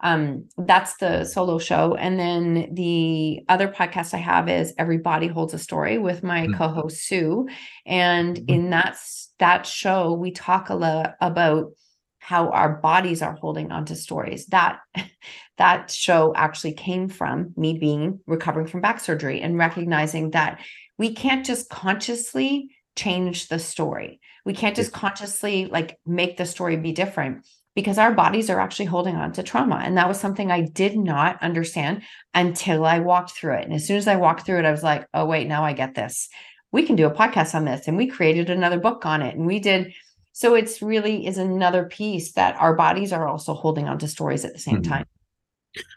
um 0.00 0.44
that's 0.58 0.96
the 0.98 1.24
solo 1.24 1.58
show 1.58 1.96
and 1.96 2.20
then 2.20 2.72
the 2.72 3.40
other 3.48 3.66
podcast 3.66 4.14
i 4.14 4.16
have 4.16 4.48
is 4.48 4.72
everybody 4.78 5.26
holds 5.26 5.54
a 5.54 5.58
story 5.58 5.98
with 5.98 6.22
my 6.22 6.46
Mhm. 6.46 6.56
co-host 6.56 6.98
sue 7.08 7.48
and 7.84 8.36
Mhm. 8.36 8.48
in 8.48 8.70
that 8.70 8.96
that 9.40 9.66
show 9.66 10.12
we 10.12 10.30
talk 10.30 10.68
a 10.70 10.74
lot 10.76 11.16
about 11.20 11.72
how 12.18 12.48
our 12.50 12.76
bodies 12.76 13.22
are 13.22 13.34
holding 13.34 13.70
on 13.72 13.84
to 13.84 13.96
stories 13.96 14.46
that 14.46 14.80
that 15.58 15.90
show 15.90 16.32
actually 16.34 16.72
came 16.72 17.08
from 17.08 17.52
me 17.56 17.78
being 17.78 18.20
recovering 18.26 18.66
from 18.66 18.80
back 18.80 19.00
surgery 19.00 19.40
and 19.40 19.58
recognizing 19.58 20.30
that 20.30 20.60
we 20.98 21.14
can't 21.14 21.46
just 21.46 21.68
consciously 21.68 22.70
change 22.96 23.48
the 23.48 23.58
story 23.58 24.20
we 24.44 24.54
can't 24.54 24.76
just 24.76 24.92
consciously 24.92 25.66
like 25.66 25.98
make 26.06 26.36
the 26.36 26.46
story 26.46 26.76
be 26.76 26.92
different 26.92 27.44
because 27.78 27.96
our 27.96 28.12
bodies 28.12 28.50
are 28.50 28.58
actually 28.58 28.86
holding 28.86 29.14
on 29.14 29.30
to 29.30 29.40
trauma. 29.40 29.76
And 29.76 29.96
that 29.96 30.08
was 30.08 30.18
something 30.18 30.50
I 30.50 30.62
did 30.62 30.96
not 30.96 31.40
understand 31.40 32.02
until 32.34 32.84
I 32.84 32.98
walked 32.98 33.30
through 33.30 33.54
it. 33.54 33.64
And 33.66 33.72
as 33.72 33.86
soon 33.86 33.98
as 33.98 34.08
I 34.08 34.16
walked 34.16 34.44
through 34.44 34.58
it, 34.58 34.64
I 34.64 34.72
was 34.72 34.82
like, 34.82 35.06
oh, 35.14 35.26
wait, 35.26 35.46
now 35.46 35.62
I 35.62 35.74
get 35.74 35.94
this. 35.94 36.28
We 36.72 36.82
can 36.82 36.96
do 36.96 37.06
a 37.06 37.14
podcast 37.14 37.54
on 37.54 37.66
this. 37.66 37.86
And 37.86 37.96
we 37.96 38.08
created 38.08 38.50
another 38.50 38.80
book 38.80 39.06
on 39.06 39.22
it. 39.22 39.36
And 39.36 39.46
we 39.46 39.60
did. 39.60 39.92
So 40.38 40.54
it's 40.54 40.80
really 40.80 41.26
is 41.26 41.36
another 41.36 41.86
piece 41.86 42.30
that 42.34 42.54
our 42.60 42.72
bodies 42.76 43.12
are 43.12 43.26
also 43.26 43.54
holding 43.54 43.88
on 43.88 43.98
to 43.98 44.06
stories 44.06 44.44
at 44.44 44.52
the 44.52 44.60
same 44.60 44.82
Mhm. 44.82 44.88
time. 44.88 45.06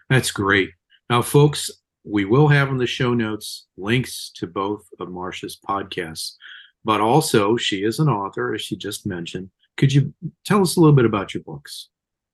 That's 0.09 0.31
great. 0.31 0.71
Now, 1.11 1.21
folks, 1.21 1.69
we 2.03 2.25
will 2.25 2.47
have 2.47 2.69
in 2.69 2.77
the 2.77 2.87
show 2.87 3.13
notes 3.13 3.67
links 3.77 4.31
to 4.37 4.47
both 4.47 4.87
of 4.99 5.09
Marsha's 5.09 5.59
podcasts, 5.63 6.37
but 6.83 7.01
also 7.01 7.55
she 7.55 7.83
is 7.83 7.99
an 7.99 8.09
author, 8.09 8.55
as 8.55 8.63
she 8.63 8.75
just 8.75 9.05
mentioned. 9.05 9.51
Could 9.77 9.93
you 9.93 10.11
tell 10.43 10.63
us 10.63 10.75
a 10.75 10.79
little 10.79 10.95
bit 10.95 11.05
about 11.05 11.35
your 11.35 11.43
books? 11.43 11.89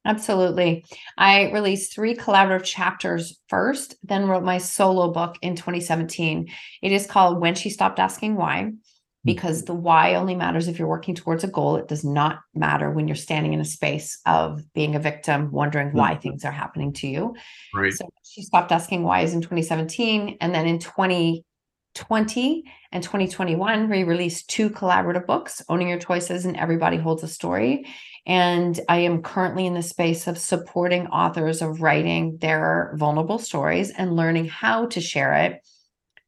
Absolutely. 0.06 0.86
I 1.18 1.52
released 1.52 1.94
three 1.94 2.16
collaborative 2.16 2.64
chapters 2.64 3.38
first, 3.50 3.98
then 4.02 4.30
wrote 4.30 4.46
my 4.46 4.60
solo 4.60 5.12
book 5.12 5.36
in 5.42 5.58
2017. 5.58 6.48
It 6.82 6.94
is 6.94 7.06
called 7.06 7.42
When 7.42 7.56
She 7.56 7.70
Stopped 7.70 8.00
Asking 8.00 8.36
Why, 8.38 8.72
because 9.28 9.66
the 9.66 9.74
why 9.74 10.16
only 10.16 10.36
matters 10.36 10.68
if 10.68 10.80
you're 10.80 10.88
working 10.88 11.14
towards 11.14 11.44
a 11.44 11.48
goal. 11.48 11.76
It 11.76 11.88
does 11.90 12.04
not 12.06 12.40
matter 12.56 12.90
when 12.90 13.08
you're 13.08 13.16
standing 13.16 13.52
in 13.54 13.60
a 13.60 13.66
space 13.66 14.20
of 14.26 14.64
being 14.74 14.96
a 14.96 15.00
victim, 15.00 15.52
wondering 15.52 15.92
why 15.92 16.16
Mhm. 16.16 16.22
things 16.22 16.46
are 16.46 16.52
happening 16.52 16.94
to 16.94 17.08
you. 17.08 17.36
Right. 17.76 17.94
So 17.94 18.10
she 18.24 18.42
stopped 18.42 18.72
asking 18.72 19.04
why 19.04 19.22
is 19.22 19.34
in 19.34 19.42
2017. 19.42 20.38
And 20.40 20.56
then 20.56 20.66
in 20.66 20.80
2020 20.80 22.64
and 22.94 23.04
2021, 23.04 23.90
we 23.90 24.04
released 24.04 24.50
two 24.50 24.70
collaborative 24.70 25.26
books, 25.26 25.62
Owning 25.68 25.90
Your 25.90 26.00
Choices 26.00 26.46
and 26.46 26.56
Everybody 26.56 26.96
Holds 26.98 27.24
a 27.24 27.28
Story. 27.28 27.86
And 28.26 28.80
I 28.88 29.00
am 29.00 29.22
currently 29.22 29.66
in 29.66 29.74
the 29.74 29.82
space 29.82 30.28
of 30.28 30.38
supporting 30.38 31.08
authors 31.08 31.62
of 31.62 31.82
writing 31.82 32.38
their 32.40 32.94
vulnerable 32.96 33.40
stories 33.40 33.92
and 33.92 34.16
learning 34.16 34.48
how 34.48 34.86
to 34.88 35.02
share 35.02 35.34
it 35.34 35.62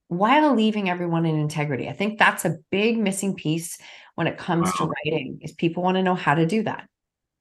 while 0.09 0.55
leaving 0.55 0.89
everyone 0.89 1.25
in 1.25 1.35
integrity. 1.39 1.87
I 1.87 1.93
think 1.93 2.19
that's 2.19 2.43
a 2.43 2.57
big 2.71 2.97
missing 2.97 3.35
piece 3.35 3.77
when 4.15 4.27
it 4.27 4.37
comes 4.37 4.71
to 4.73 4.85
writing 4.85 5.39
is 5.41 5.53
people 5.53 5.81
want 5.81 5.95
to 5.95 6.03
know 6.03 6.15
how 6.15 6.35
to 6.35 6.45
do 6.45 6.63
that. 6.63 6.89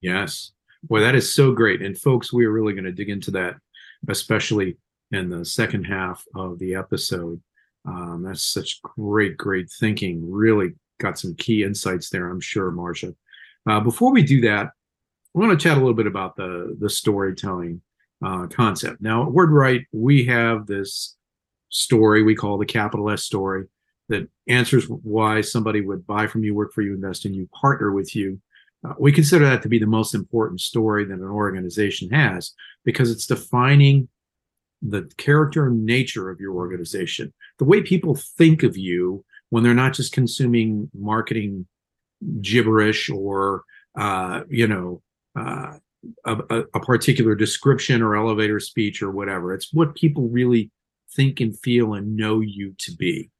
Yes. 0.00 0.52
Well, 0.88 1.02
that 1.02 1.16
is 1.16 1.34
so 1.34 1.52
great. 1.52 1.82
And 1.82 1.98
folks, 1.98 2.32
we 2.32 2.44
are 2.44 2.52
really 2.52 2.74
going 2.74 2.84
to 2.84 2.92
dig 2.92 3.08
into 3.08 3.30
that, 3.32 3.56
especially 4.08 4.76
in 5.10 5.30
the 5.30 5.44
second 5.44 5.84
half 5.84 6.24
of 6.34 6.58
the 6.58 6.74
episode. 6.74 7.40
Um, 7.86 8.22
that's 8.24 8.42
such 8.42 8.80
great, 8.82 9.36
great 9.36 9.70
thinking. 9.80 10.30
Really 10.30 10.74
got 11.00 11.18
some 11.18 11.34
key 11.36 11.64
insights 11.64 12.10
there, 12.10 12.28
I'm 12.28 12.40
sure, 12.40 12.70
Marsha. 12.70 13.14
Uh, 13.66 13.80
before 13.80 14.12
we 14.12 14.22
do 14.22 14.42
that, 14.42 14.66
I 14.66 15.38
want 15.38 15.58
to 15.58 15.62
chat 15.62 15.76
a 15.76 15.80
little 15.80 15.94
bit 15.94 16.06
about 16.06 16.36
the 16.36 16.76
the 16.80 16.90
storytelling 16.90 17.80
uh, 18.24 18.46
concept. 18.46 19.00
Now, 19.00 19.22
at 19.22 19.28
WordWrite, 19.28 19.86
we 19.92 20.24
have 20.24 20.66
this 20.66 21.16
story 21.70 22.22
we 22.22 22.34
call 22.34 22.58
the 22.58 22.66
capital 22.66 23.10
S 23.10 23.24
story 23.24 23.66
that 24.08 24.28
answers 24.48 24.86
why 24.86 25.40
somebody 25.40 25.80
would 25.80 26.06
buy 26.06 26.26
from 26.26 26.42
you, 26.42 26.54
work 26.54 26.72
for 26.72 26.82
you, 26.82 26.94
invest 26.94 27.26
in 27.26 27.34
you, 27.34 27.48
partner 27.54 27.92
with 27.92 28.16
you. 28.16 28.40
Uh, 28.86 28.94
we 28.98 29.12
consider 29.12 29.44
that 29.44 29.62
to 29.62 29.68
be 29.68 29.78
the 29.78 29.86
most 29.86 30.14
important 30.14 30.60
story 30.60 31.04
that 31.04 31.14
an 31.14 31.22
organization 31.22 32.08
has 32.10 32.52
because 32.84 33.10
it's 33.10 33.26
defining 33.26 34.08
the 34.80 35.10
character 35.16 35.66
and 35.66 35.84
nature 35.84 36.30
of 36.30 36.40
your 36.40 36.54
organization, 36.54 37.32
the 37.58 37.64
way 37.64 37.82
people 37.82 38.14
think 38.14 38.62
of 38.62 38.76
you 38.76 39.24
when 39.50 39.62
they're 39.62 39.74
not 39.74 39.94
just 39.94 40.12
consuming 40.12 40.88
marketing 40.94 41.66
gibberish 42.40 43.10
or 43.10 43.64
uh, 43.96 44.42
you 44.48 44.66
know 44.66 45.02
uh, 45.36 45.72
a, 46.24 46.36
a, 46.50 46.58
a 46.74 46.80
particular 46.80 47.34
description 47.34 48.02
or 48.02 48.16
elevator 48.16 48.60
speech 48.60 49.02
or 49.02 49.10
whatever. 49.10 49.52
It's 49.52 49.72
what 49.72 49.94
people 49.94 50.28
really 50.28 50.70
think 51.14 51.40
and 51.40 51.58
feel 51.58 51.94
and 51.94 52.16
know 52.16 52.40
you 52.40 52.74
to 52.78 52.92
be. 52.96 53.30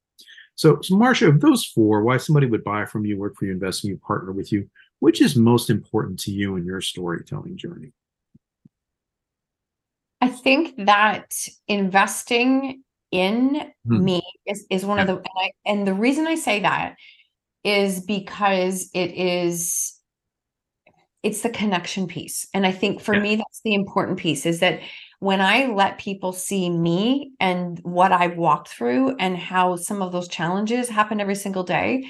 So, 0.55 0.81
so 0.83 0.97
Marsha, 0.97 1.29
of 1.29 1.41
those 1.41 1.65
four, 1.65 2.03
why 2.03 2.17
somebody 2.17 2.47
would 2.47 2.65
buy 2.65 2.85
from 2.85 3.05
you, 3.05 3.17
work 3.17 3.37
for 3.37 3.45
you, 3.45 3.53
invest 3.53 3.85
in 3.85 3.91
you, 3.91 3.99
partner 3.99 4.33
with 4.33 4.51
you, 4.51 4.69
which 4.99 5.21
is 5.21 5.37
most 5.37 5.71
important 5.71 6.19
to 6.21 6.33
you 6.33 6.57
in 6.57 6.65
your 6.65 6.81
storytelling 6.81 7.57
journey? 7.57 7.93
I 10.21 10.29
think 10.29 10.75
that 10.87 11.33
investing 11.69 12.83
in 13.11 13.73
Hmm. 13.87 14.05
me 14.05 14.23
is, 14.47 14.67
is 14.69 14.85
one 14.85 14.99
of 14.99 15.07
the 15.07 15.17
and, 15.17 15.27
I, 15.37 15.51
and 15.65 15.87
the 15.87 15.95
reason 15.95 16.27
I 16.27 16.35
say 16.35 16.61
that 16.61 16.97
is 17.65 18.01
because 18.01 18.91
it 18.95 19.13
is 19.13 19.95
it's 21.23 21.43
the 21.43 21.51
connection 21.51 22.07
piece. 22.07 22.47
And 22.55 22.67
I 22.67 22.73
think 22.73 23.01
for 23.01 23.15
Yeah. 23.15 23.21
me 23.21 23.37
that's 23.37 23.61
the 23.65 23.75
important 23.75 24.19
piece 24.19 24.47
is 24.47 24.61
that 24.61 24.81
when 25.21 25.41
I 25.41 25.67
let 25.67 25.99
people 25.99 26.33
see 26.33 26.71
me 26.71 27.33
and 27.41 27.79
what 27.83 28.13
I've 28.13 28.37
walked 28.37 28.69
through 28.69 29.17
and 29.17 29.37
how 29.37 29.77
some 29.77 30.01
of 30.01 30.13
those 30.13 30.29
challenges 30.29 30.89
happen 30.89 31.21
every 31.21 31.35
single 31.35 31.65
day, 31.65 32.09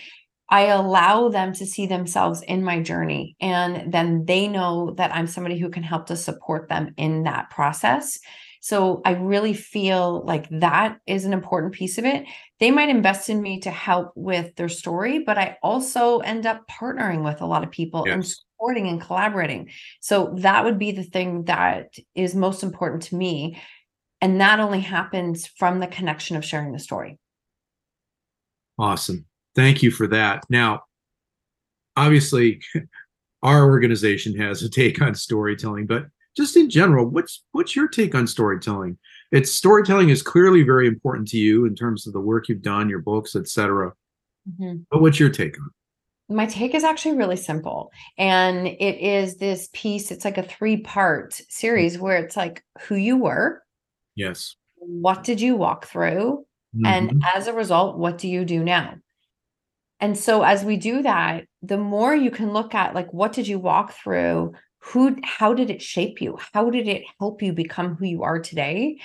I 0.51 0.67
allow 0.67 1.29
them 1.29 1.53
to 1.55 1.67
see 1.67 1.87
themselves 1.87 2.43
in 2.43 2.65
my 2.65 2.81
journey. 2.81 3.37
And 3.41 3.93
then 3.93 4.25
they 4.25 4.49
know 4.49 4.95
that 4.97 5.15
I'm 5.15 5.27
somebody 5.27 5.59
who 5.59 5.71
can 5.71 5.83
help 5.83 6.07
to 6.07 6.17
support 6.17 6.69
them 6.69 6.95
in 6.97 7.25
that 7.25 7.51
process. 7.51 8.19
So 8.61 9.01
I 9.05 9.13
really 9.13 9.55
feel 9.55 10.23
like 10.25 10.49
that 10.51 10.99
is 11.07 11.25
an 11.25 11.33
important 11.33 11.75
piece 11.75 11.99
of 11.99 12.05
it. 12.05 12.25
They 12.61 12.71
might 12.71 12.89
invest 12.89 13.31
in 13.31 13.41
me 13.41 13.61
to 13.61 13.71
help 13.71 14.13
with 14.15 14.55
their 14.57 14.69
story, 14.69 15.21
but 15.21 15.39
I 15.39 15.59
also 15.63 16.19
end 16.19 16.47
up 16.47 16.67
partnering 16.69 17.25
with 17.25 17.41
a 17.41 17.47
lot 17.47 17.65
of 17.65 17.71
people 17.71 18.05
and 18.05 18.27
supporting 18.27 18.89
and 18.89 19.01
collaborating. 19.01 19.71
So 20.01 20.35
that 20.39 20.65
would 20.65 20.79
be 20.79 20.93
the 20.93 21.05
thing 21.05 21.45
that 21.45 21.95
is 22.15 22.35
most 22.35 22.63
important 22.63 23.03
to 23.05 23.17
me. 23.17 23.61
And 24.21 24.41
that 24.41 24.59
only 24.59 24.81
happens 24.81 25.47
from 25.47 25.79
the 25.79 25.87
connection 25.87 26.37
of 26.37 26.45
sharing 26.45 26.73
the 26.73 26.79
story. 26.79 27.19
Awesome. 28.79 29.27
Thank 29.55 29.83
you 29.83 29.91
for 29.91 30.07
that. 30.09 30.45
Now, 30.49 30.83
obviously, 31.97 32.61
our 33.43 33.65
organization 33.65 34.37
has 34.37 34.63
a 34.63 34.69
take 34.69 35.01
on 35.01 35.15
storytelling, 35.15 35.87
but 35.87 36.07
just 36.39 36.57
in 36.57 36.71
general, 36.71 37.05
what's 37.05 37.45
what's 37.53 37.77
your 37.77 37.89
take 37.89 38.15
on 38.15 38.27
storytelling? 38.27 38.97
It's 39.33 39.53
storytelling 39.53 40.09
is 40.09 40.23
clearly 40.23 40.63
very 40.63 40.87
important 40.87 41.29
to 41.29 41.37
you 41.37 41.67
in 41.67 41.75
terms 41.75 42.07
of 42.07 42.15
the 42.15 42.21
work 42.21 42.49
you've 42.49 42.63
done, 42.63 42.89
your 42.89 43.01
books, 43.01 43.37
etc. 43.37 43.93
But 44.91 45.03
what's 45.03 45.21
your 45.21 45.29
take 45.29 45.59
on? 45.61 45.67
it? 46.31 46.35
My 46.35 46.47
take 46.47 46.75
is 46.75 46.85
actually 46.85 47.17
really 47.17 47.37
simple. 47.37 47.91
And 48.17 48.67
it 48.67 48.99
is 49.01 49.37
this 49.37 49.69
piece, 49.75 50.11
it's 50.11 50.25
like 50.25 50.39
a 50.39 50.43
three 50.43 50.79
part 50.79 51.35
series 51.51 51.99
where 51.99 52.17
it's 52.17 52.37
like 52.37 52.63
who 52.83 52.95
you 52.95 53.17
were, 53.19 53.63
Yes. 54.15 54.57
what 54.77 55.25
did 55.25 55.41
you 55.41 55.57
walk 55.57 55.87
through, 55.87 56.47
and 56.85 57.11
Mhm. 57.11 57.21
as 57.35 57.47
a 57.49 57.53
result, 57.53 57.99
what 57.99 58.17
do 58.19 58.29
you 58.29 58.45
do 58.45 58.63
now? 58.63 58.95
And 60.01 60.17
so 60.17 60.43
as 60.43 60.65
we 60.65 60.77
do 60.77 61.03
that, 61.03 61.47
the 61.63 61.77
more 61.79 62.15
you 62.15 62.31
can 62.31 62.53
look 62.53 62.75
at 62.75 62.95
like 62.95 63.13
what 63.13 63.33
did 63.33 63.49
you 63.49 63.59
walk 63.59 63.93
through? 63.93 64.55
Who 64.79 65.17
how 65.23 65.55
did 65.55 65.71
it 65.71 65.83
shape 65.83 66.21
you? 66.21 66.39
How 66.53 66.71
did 66.71 66.89
it 66.89 67.05
help 67.19 67.43
you 67.43 67.53
become 67.53 67.97
who 67.97 68.07
you 68.07 68.23
are 68.23 68.39
today? 68.39 68.99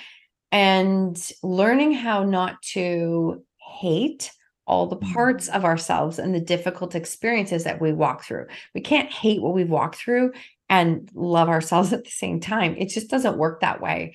And 0.52 1.20
learning 1.42 1.92
how 1.92 2.24
not 2.24 2.62
to 2.74 3.42
hate 3.58 4.30
all 4.66 4.86
the 4.86 4.96
parts 4.96 5.48
Mm-hmm. 5.48 5.56
of 5.56 5.64
ourselves 5.64 6.18
and 6.18 6.34
the 6.34 6.40
difficult 6.40 6.94
experiences 6.94 7.64
that 7.64 7.80
we 7.80 7.92
walk 7.92 8.24
through. 8.24 8.46
We 8.74 8.80
can't 8.80 9.10
hate 9.10 9.42
what 9.42 9.54
we've 9.54 9.68
walked 9.68 9.96
through 9.96 10.32
and 10.70 11.10
love 11.14 11.48
ourselves 11.48 11.92
at 11.94 12.04
the 12.04 12.10
same 12.10 12.40
time. 12.40 12.76
It 12.78 12.86
just 12.88 13.10
doesn't 13.10 13.36
work 13.36 13.60
that 13.60 13.80
way. 13.80 14.14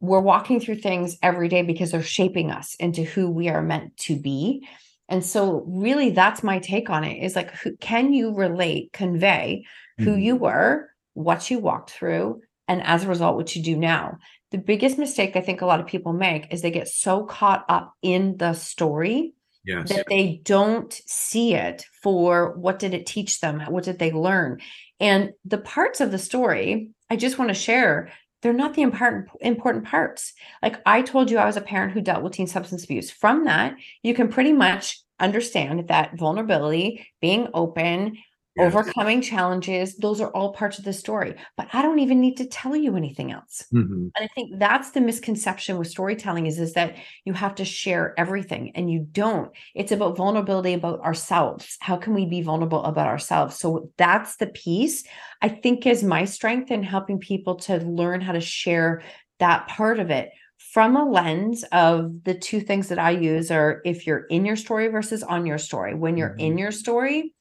We're 0.00 0.20
walking 0.20 0.60
through 0.60 0.76
things 0.76 1.18
every 1.22 1.48
day 1.48 1.62
because 1.62 1.90
they're 1.90 2.02
shaping 2.02 2.50
us 2.50 2.74
into 2.76 3.02
who 3.02 3.30
we 3.30 3.48
are 3.48 3.62
meant 3.62 3.96
to 3.98 4.16
be. 4.16 4.66
And 5.08 5.24
so 5.24 5.64
really 5.66 6.10
that's 6.10 6.42
my 6.42 6.58
take 6.58 6.90
on 6.90 7.04
it 7.04 7.22
is 7.22 7.36
like 7.36 7.50
who, 7.56 7.76
can 7.76 8.12
you 8.12 8.34
relate 8.34 8.92
convey 8.92 9.64
who 9.98 10.16
you 10.16 10.34
mm-hmm. 10.34 10.44
were 10.44 10.90
what 11.14 11.50
you 11.50 11.58
walked 11.58 11.90
through 11.90 12.42
and 12.68 12.82
as 12.82 13.04
a 13.04 13.08
result 13.08 13.36
what 13.36 13.54
you 13.56 13.62
do 13.62 13.76
now. 13.76 14.18
The 14.50 14.58
biggest 14.58 14.98
mistake 14.98 15.36
i 15.36 15.40
think 15.40 15.60
a 15.60 15.66
lot 15.66 15.80
of 15.80 15.86
people 15.86 16.12
make 16.12 16.52
is 16.52 16.62
they 16.62 16.70
get 16.70 16.88
so 16.88 17.24
caught 17.24 17.64
up 17.68 17.92
in 18.02 18.36
the 18.36 18.52
story 18.54 19.34
Yes. 19.66 19.88
that 19.88 20.06
they 20.08 20.40
don't 20.44 20.92
see 21.06 21.54
it 21.54 21.84
for 22.00 22.52
what 22.56 22.78
did 22.78 22.94
it 22.94 23.04
teach 23.04 23.40
them? 23.40 23.60
What 23.68 23.82
did 23.82 23.98
they 23.98 24.12
learn? 24.12 24.60
And 25.00 25.32
the 25.44 25.58
parts 25.58 26.00
of 26.00 26.12
the 26.12 26.18
story 26.18 26.90
i 27.10 27.16
just 27.16 27.38
want 27.38 27.48
to 27.48 27.54
share 27.54 28.12
they're 28.42 28.52
not 28.52 28.74
the 28.74 28.82
important 28.82 29.28
important 29.40 29.84
parts. 29.84 30.32
Like 30.62 30.80
i 30.86 31.02
told 31.02 31.30
you 31.30 31.38
i 31.38 31.46
was 31.46 31.56
a 31.56 31.60
parent 31.60 31.92
who 31.92 32.00
dealt 32.00 32.22
with 32.22 32.34
teen 32.34 32.46
substance 32.46 32.84
abuse. 32.84 33.10
From 33.10 33.44
that 33.46 33.74
you 34.02 34.14
can 34.14 34.28
pretty 34.28 34.52
much 34.52 35.00
understand 35.18 35.88
that 35.88 36.16
vulnerability 36.16 37.08
being 37.20 37.48
open 37.52 38.18
Yes. 38.56 38.72
overcoming 38.74 39.20
challenges 39.20 39.96
those 39.96 40.20
are 40.20 40.30
all 40.30 40.52
parts 40.52 40.78
of 40.78 40.84
the 40.84 40.92
story 40.92 41.34
but 41.56 41.68
i 41.74 41.82
don't 41.82 41.98
even 41.98 42.20
need 42.20 42.36
to 42.38 42.46
tell 42.46 42.74
you 42.74 42.96
anything 42.96 43.30
else 43.30 43.64
Mhm. 43.74 44.10
and 44.16 44.24
I 44.24 44.28
think 44.34 44.58
that's 44.58 44.92
the 44.92 45.00
misconception 45.00 45.76
with 45.78 45.88
storytelling 45.88 46.46
is, 46.46 46.58
is 46.58 46.72
that 46.72 46.94
you 47.26 47.34
have 47.34 47.54
to 47.56 47.64
share 47.64 48.14
everything 48.18 48.72
and 48.74 48.90
you 48.90 49.00
don't. 49.12 49.50
It's 49.74 49.92
about 49.92 50.16
vulnerability 50.16 50.72
about 50.72 51.00
ourselves. 51.00 51.76
How 51.80 51.96
can 51.96 52.14
we 52.14 52.24
be 52.26 52.40
vulnerable 52.42 52.82
about 52.84 53.06
ourselves? 53.08 53.58
So 53.58 53.90
that's 53.98 54.36
the 54.36 54.46
piece 54.46 55.04
I 55.42 55.48
think 55.50 55.86
is 55.86 56.02
my 56.02 56.24
strength 56.24 56.70
in 56.70 56.82
helping 56.82 57.18
people 57.18 57.56
to 57.66 57.76
learn 57.78 58.20
how 58.22 58.32
to 58.32 58.40
share 58.40 59.02
that 59.38 59.68
part 59.68 59.98
of 60.00 60.10
it 60.10 60.30
from 60.58 60.96
a 60.96 61.04
lens 61.04 61.62
of 61.72 62.24
the 62.24 62.34
two 62.34 62.60
things 62.60 62.88
that 62.88 62.98
I 62.98 63.10
use 63.10 63.50
are 63.50 63.82
if 63.84 64.06
you're 64.06 64.24
in 64.30 64.46
your 64.46 64.56
story 64.56 64.88
versus 64.88 65.22
on 65.22 65.44
your 65.46 65.58
story. 65.58 65.94
When 65.94 66.16
you're 66.16 66.34
in 66.38 66.56
your 66.58 66.72
story, 66.72 67.34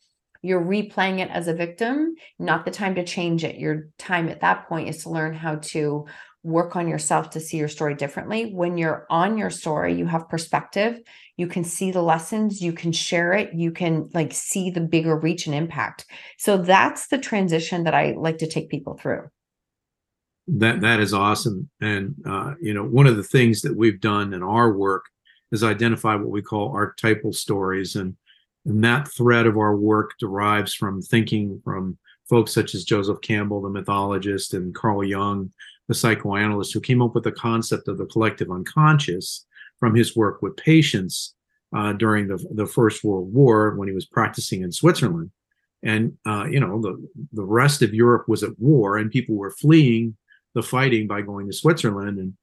you're 0.46 0.64
replaying 0.64 1.20
it 1.20 1.30
as 1.32 1.48
a 1.48 1.54
victim, 1.54 2.16
not 2.38 2.66
the 2.66 2.72
time 2.72 2.94
to 2.96 3.04
change 3.04 3.44
it. 3.44 3.58
Your 3.58 3.90
time 3.98 4.30
at 4.30 4.42
that 4.42 4.70
point 4.70 4.90
is 4.90 5.04
to 5.04 5.10
learn 5.10 5.34
how 5.34 5.56
to 5.56 6.06
work 6.44 6.76
on 6.76 6.88
yourself 6.88 7.32
to 7.32 7.40
see 7.40 7.58
your 7.58 7.68
story 7.68 7.96
differently. 7.96 8.54
When 8.54 8.78
you're 8.78 9.08
on 9.10 9.40
your 9.40 9.50
story, 9.50 9.96
you 9.96 10.06
have 10.06 10.30
perspective, 10.30 11.00
you 11.38 11.48
can 11.48 11.64
see 11.64 11.90
the 11.90 12.04
lessons, 12.04 12.62
you 12.62 12.72
can 12.72 12.92
share 12.92 13.34
it, 13.34 13.56
you 13.56 13.72
can 13.72 14.08
like 14.14 14.32
see 14.32 14.70
the 14.70 14.82
bigger 14.82 15.18
reach 15.18 15.48
and 15.48 15.56
impact. 15.56 16.06
So 16.38 16.58
that's 16.58 17.08
the 17.08 17.18
transition 17.18 17.84
that 17.86 17.96
I 17.96 18.14
like 18.16 18.38
to 18.38 18.48
take 18.48 18.70
people 18.70 18.96
through. 18.96 19.24
That 20.48 20.82
that 20.82 21.00
is 21.00 21.12
awesome. 21.12 21.72
And 21.82 22.14
uh, 22.24 22.54
you 22.62 22.76
know, 22.76 22.84
one 22.84 23.08
of 23.08 23.18
the 23.18 23.24
things 23.24 23.62
that 23.62 23.76
we've 23.76 24.00
done 24.00 24.32
in 24.32 24.44
our 24.44 24.72
work 24.72 25.06
is 25.52 25.64
identify 25.64 26.14
what 26.14 26.30
we 26.30 26.44
call 26.44 26.72
archetypal 26.72 27.34
stories, 27.34 27.96
and 27.96 28.16
and 28.66 28.84
that 28.84 29.08
thread 29.08 29.46
of 29.46 29.58
our 29.58 29.76
work 29.76 30.12
derives 30.20 30.74
from 30.74 31.02
thinking 31.02 31.62
from 31.64 31.98
folks 32.28 32.54
such 32.54 32.74
as 32.74 32.84
Joseph 32.84 33.22
Campbell, 33.22 33.62
the 33.62 33.70
mythologist, 33.70 34.54
and 34.54 34.74
Carl 34.74 35.04
Jung, 35.04 35.52
the 35.88 35.94
psychoanalyst, 35.94 36.74
who 36.74 36.80
came 36.80 37.02
up 37.02 37.14
with 37.14 37.24
the 37.24 37.32
concept 37.32 37.88
of 37.88 37.98
the 37.98 38.08
collective 38.08 38.50
unconscious 38.50 39.46
from 39.80 39.94
his 39.94 40.16
work 40.16 40.42
with 40.42 40.58
patients 40.58 41.36
uh, 41.76 41.94
during 41.94 42.28
the 42.28 42.44
the 42.52 42.66
First 42.66 43.04
World 43.04 43.34
War 43.34 43.76
when 43.76 43.88
he 43.88 43.94
was 43.94 44.06
practicing 44.06 44.64
in 44.64 44.72
Switzerland. 44.72 45.32
And 45.84 46.18
uh, 46.26 46.46
you 46.50 46.60
know, 46.60 46.82
the 46.82 47.08
the 47.34 47.44
rest 47.44 47.82
of 47.82 47.94
Europe 47.94 48.28
was 48.28 48.42
at 48.42 48.58
war, 48.60 48.98
and 48.98 49.12
people 49.12 49.36
were 49.36 49.52
fleeing 49.52 50.16
the 50.56 50.64
fighting 50.64 51.06
by 51.06 51.22
going 51.22 51.48
to 51.48 51.54
Switzerland. 51.54 52.18
And 52.18 52.34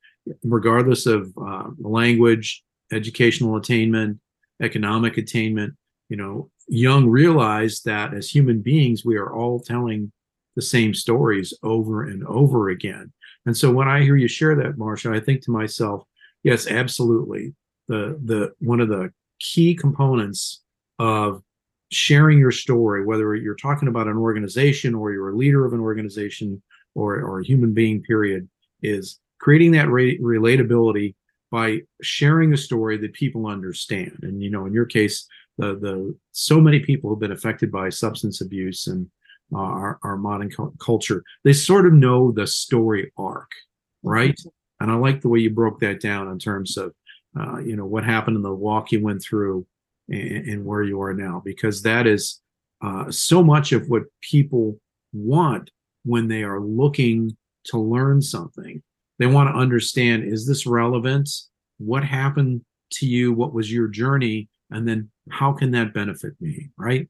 regardless 0.44 1.06
of 1.06 1.32
uh, 1.36 1.70
language, 1.80 2.62
educational 2.92 3.56
attainment, 3.56 4.20
economic 4.60 5.18
attainment, 5.18 5.74
you 6.12 6.18
know, 6.18 6.50
Jung 6.68 7.08
realized 7.08 7.86
that 7.86 8.12
as 8.12 8.28
human 8.28 8.60
beings, 8.60 9.02
we 9.02 9.16
are 9.16 9.32
all 9.32 9.58
telling 9.58 10.12
the 10.56 10.60
same 10.60 10.92
stories 10.92 11.54
over 11.62 12.02
and 12.02 12.22
over 12.26 12.68
again. 12.68 13.10
And 13.46 13.56
so 13.56 13.72
when 13.72 13.88
I 13.88 14.02
hear 14.02 14.16
you 14.16 14.28
share 14.28 14.54
that, 14.56 14.76
Marsha, 14.76 15.16
I 15.16 15.20
think 15.20 15.40
to 15.44 15.50
myself, 15.50 16.04
yes, 16.42 16.66
absolutely. 16.66 17.54
The 17.88 18.20
the 18.22 18.52
one 18.58 18.80
of 18.80 18.90
the 18.90 19.10
key 19.40 19.74
components 19.74 20.60
of 20.98 21.42
sharing 21.90 22.38
your 22.38 22.52
story, 22.52 23.06
whether 23.06 23.34
you're 23.34 23.54
talking 23.54 23.88
about 23.88 24.06
an 24.06 24.18
organization 24.18 24.94
or 24.94 25.12
you're 25.12 25.30
a 25.30 25.36
leader 25.36 25.64
of 25.64 25.72
an 25.72 25.80
organization 25.80 26.62
or, 26.94 27.22
or 27.22 27.40
a 27.40 27.46
human 27.46 27.72
being, 27.72 28.02
period, 28.02 28.46
is 28.82 29.18
creating 29.40 29.72
that 29.72 29.88
re- 29.88 30.18
relatability 30.18 31.14
by 31.50 31.82
sharing 32.02 32.52
a 32.52 32.56
story 32.56 32.96
that 32.96 33.12
people 33.12 33.46
understand. 33.46 34.18
And 34.22 34.42
you 34.42 34.50
know, 34.50 34.66
in 34.66 34.74
your 34.74 34.86
case, 34.86 35.26
the 35.58 35.74
the 35.74 36.16
so 36.32 36.60
many 36.60 36.80
people 36.80 37.10
have 37.10 37.20
been 37.20 37.32
affected 37.32 37.70
by 37.70 37.88
substance 37.88 38.40
abuse 38.40 38.86
and 38.86 39.08
uh, 39.54 39.58
our, 39.58 39.98
our 40.02 40.16
modern 40.16 40.50
cu- 40.50 40.74
culture. 40.78 41.22
They 41.44 41.52
sort 41.52 41.86
of 41.86 41.92
know 41.92 42.32
the 42.32 42.46
story 42.46 43.12
arc, 43.18 43.50
right? 44.02 44.38
And 44.80 44.90
I 44.90 44.94
like 44.94 45.20
the 45.20 45.28
way 45.28 45.40
you 45.40 45.50
broke 45.50 45.78
that 45.80 46.00
down 46.00 46.28
in 46.28 46.38
terms 46.38 46.76
of, 46.76 46.94
uh, 47.38 47.58
you 47.58 47.76
know, 47.76 47.86
what 47.86 48.04
happened 48.04 48.36
in 48.36 48.42
the 48.42 48.54
walk 48.54 48.92
you 48.92 49.02
went 49.02 49.22
through 49.22 49.66
and, 50.08 50.48
and 50.48 50.64
where 50.64 50.82
you 50.82 51.00
are 51.02 51.14
now, 51.14 51.42
because 51.44 51.82
that 51.82 52.06
is 52.06 52.40
uh, 52.82 53.10
so 53.10 53.42
much 53.42 53.72
of 53.72 53.88
what 53.88 54.04
people 54.22 54.78
want 55.12 55.70
when 56.04 56.28
they 56.28 56.42
are 56.42 56.60
looking 56.60 57.36
to 57.64 57.78
learn 57.78 58.20
something. 58.20 58.82
They 59.18 59.26
want 59.26 59.48
to 59.50 59.54
understand 59.54 60.24
is 60.24 60.46
this 60.46 60.66
relevant? 60.66 61.30
What 61.78 62.04
happened 62.04 62.62
to 62.92 63.06
you? 63.06 63.32
What 63.32 63.52
was 63.52 63.70
your 63.72 63.86
journey? 63.86 64.48
And 64.72 64.88
then 64.88 65.10
how 65.30 65.52
can 65.52 65.70
that 65.72 65.94
benefit 65.94 66.34
me? 66.40 66.70
Right. 66.76 67.08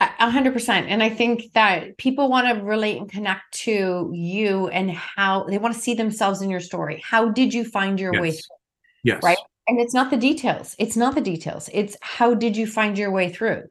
A 0.00 0.30
hundred 0.30 0.52
percent. 0.52 0.88
And 0.88 1.02
I 1.02 1.08
think 1.08 1.52
that 1.54 1.98
people 1.98 2.28
want 2.28 2.46
to 2.46 2.62
relate 2.62 2.98
and 2.98 3.10
connect 3.10 3.52
to 3.64 4.12
you 4.14 4.68
and 4.68 4.92
how 4.92 5.44
they 5.44 5.58
want 5.58 5.74
to 5.74 5.80
see 5.80 5.94
themselves 5.94 6.40
in 6.40 6.50
your 6.50 6.60
story. 6.60 7.02
How 7.04 7.30
did 7.30 7.52
you 7.52 7.64
find 7.64 7.98
your 7.98 8.12
way 8.12 8.30
through? 8.30 8.56
Yes. 9.02 9.22
Right. 9.24 9.38
And 9.66 9.80
it's 9.80 9.94
not 9.94 10.10
the 10.10 10.16
details. 10.16 10.76
It's 10.78 10.96
not 10.96 11.16
the 11.16 11.20
details. 11.20 11.68
It's 11.72 11.96
how 12.00 12.32
did 12.34 12.56
you 12.56 12.66
find 12.66 12.96
your 12.96 13.10
way 13.10 13.32
through? 13.32 13.64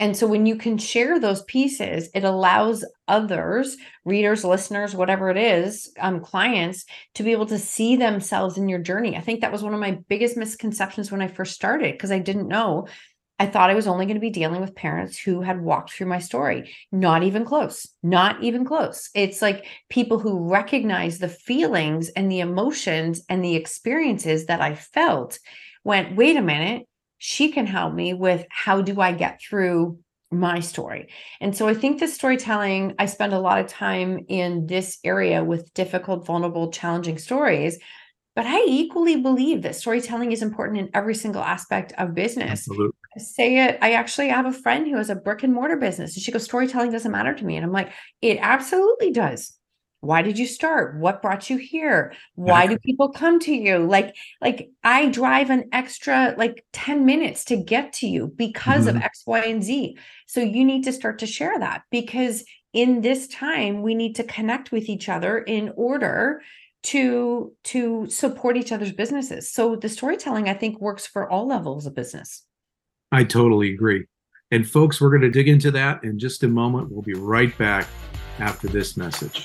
And 0.00 0.16
so 0.16 0.26
when 0.26 0.46
you 0.46 0.56
can 0.56 0.78
share 0.78 1.18
those 1.18 1.42
pieces, 1.42 2.08
it 2.14 2.22
allows 2.22 2.84
others, 3.08 3.76
readers, 4.04 4.44
listeners, 4.44 4.94
whatever 4.94 5.28
it 5.30 5.36
is, 5.36 5.92
um, 5.98 6.20
clients, 6.20 6.84
to 7.14 7.24
be 7.24 7.32
able 7.32 7.46
to 7.46 7.58
see 7.58 7.96
themselves 7.96 8.58
in 8.58 8.68
your 8.68 8.78
journey. 8.78 9.16
I 9.16 9.20
think 9.20 9.40
that 9.40 9.52
was 9.52 9.62
one 9.62 9.74
of 9.74 9.80
my 9.80 9.98
biggest 10.08 10.36
misconceptions 10.36 11.10
when 11.10 11.20
I 11.20 11.28
first 11.28 11.54
started 11.54 11.92
because 11.92 12.12
I 12.12 12.20
didn't 12.20 12.48
know. 12.48 12.86
I 13.40 13.46
thought 13.46 13.70
I 13.70 13.74
was 13.74 13.86
only 13.86 14.06
going 14.06 14.16
to 14.16 14.20
be 14.20 14.30
dealing 14.30 14.60
with 14.60 14.74
parents 14.74 15.16
who 15.16 15.42
had 15.42 15.60
walked 15.60 15.92
through 15.92 16.08
my 16.08 16.18
story. 16.18 16.74
Not 16.90 17.22
even 17.22 17.44
close. 17.44 17.86
Not 18.02 18.42
even 18.42 18.64
close. 18.64 19.10
It's 19.14 19.40
like 19.40 19.64
people 19.88 20.18
who 20.18 20.50
recognize 20.50 21.18
the 21.18 21.28
feelings 21.28 22.08
and 22.10 22.30
the 22.30 22.40
emotions 22.40 23.22
and 23.28 23.44
the 23.44 23.54
experiences 23.54 24.46
that 24.46 24.60
I 24.60 24.74
felt 24.74 25.38
went, 25.84 26.16
wait 26.16 26.36
a 26.36 26.42
minute, 26.42 26.88
she 27.18 27.50
can 27.50 27.66
help 27.66 27.94
me 27.94 28.14
with 28.14 28.46
how 28.50 28.80
do 28.80 29.00
I 29.00 29.12
get 29.12 29.40
through 29.40 29.98
my 30.30 30.60
story. 30.60 31.08
And 31.40 31.56
so 31.56 31.68
I 31.68 31.74
think 31.74 32.00
the 32.00 32.08
storytelling, 32.08 32.94
I 32.98 33.06
spend 33.06 33.32
a 33.32 33.38
lot 33.38 33.60
of 33.60 33.66
time 33.66 34.20
in 34.28 34.66
this 34.66 34.98
area 35.04 35.42
with 35.42 35.72
difficult, 35.74 36.26
vulnerable, 36.26 36.70
challenging 36.70 37.18
stories. 37.18 37.78
But 38.36 38.46
I 38.46 38.64
equally 38.68 39.16
believe 39.16 39.62
that 39.62 39.74
storytelling 39.74 40.30
is 40.30 40.42
important 40.42 40.78
in 40.78 40.90
every 40.94 41.14
single 41.16 41.42
aspect 41.42 41.92
of 41.98 42.14
business. 42.14 42.68
Absolutely. 42.68 42.92
I 43.16 43.20
say 43.20 43.58
it. 43.64 43.78
I 43.82 43.92
actually 43.92 44.28
have 44.28 44.46
a 44.46 44.52
friend 44.52 44.86
who 44.86 44.96
has 44.96 45.10
a 45.10 45.16
brick 45.16 45.42
and 45.42 45.52
mortar 45.52 45.76
business, 45.76 46.14
and 46.14 46.22
she 46.22 46.30
goes, 46.30 46.44
"Storytelling 46.44 46.92
doesn't 46.92 47.10
matter 47.10 47.34
to 47.34 47.44
me." 47.44 47.56
And 47.56 47.64
I'm 47.64 47.72
like, 47.72 47.90
"It 48.22 48.38
absolutely 48.40 49.10
does." 49.10 49.57
Why 50.00 50.22
did 50.22 50.38
you 50.38 50.46
start? 50.46 50.96
What 50.98 51.22
brought 51.22 51.50
you 51.50 51.56
here? 51.56 52.12
Why 52.36 52.66
do 52.68 52.78
people 52.78 53.08
come 53.08 53.40
to 53.40 53.52
you? 53.54 53.78
Like, 53.78 54.14
like 54.40 54.70
I 54.84 55.08
drive 55.08 55.50
an 55.50 55.68
extra 55.72 56.34
like 56.38 56.64
10 56.72 57.04
minutes 57.04 57.44
to 57.46 57.56
get 57.56 57.92
to 57.94 58.06
you 58.06 58.28
because 58.36 58.86
Mhm. 58.86 58.90
of 58.90 58.96
X, 58.96 59.24
Y, 59.26 59.40
and 59.40 59.62
Z. 59.62 59.98
So 60.26 60.40
you 60.40 60.64
need 60.64 60.84
to 60.84 60.92
start 60.92 61.18
to 61.18 61.26
share 61.26 61.58
that 61.58 61.82
because 61.90 62.44
in 62.72 63.00
this 63.00 63.26
time 63.28 63.82
we 63.82 63.94
need 63.94 64.14
to 64.16 64.22
connect 64.24 64.70
with 64.70 64.88
each 64.88 65.08
other 65.08 65.38
in 65.38 65.72
order 65.74 66.42
to 66.84 67.52
to 67.64 68.06
support 68.08 68.56
each 68.56 68.70
other's 68.70 68.92
businesses. 68.92 69.50
So 69.50 69.74
the 69.74 69.88
storytelling 69.88 70.48
I 70.48 70.54
think 70.54 70.80
works 70.80 71.06
for 71.08 71.28
all 71.28 71.44
levels 71.46 71.86
of 71.86 71.94
business. 71.96 72.44
I 73.10 73.24
totally 73.24 73.74
agree. 73.74 74.04
And 74.52 74.68
folks, 74.68 75.00
we're 75.00 75.10
going 75.10 75.22
to 75.22 75.30
dig 75.30 75.48
into 75.48 75.70
that 75.72 76.04
in 76.04 76.18
just 76.20 76.44
a 76.44 76.48
moment. 76.48 76.90
We'll 76.90 77.02
be 77.02 77.14
right 77.14 77.56
back. 77.58 77.88
after 78.40 78.68
this 78.68 78.96
message. 78.96 79.44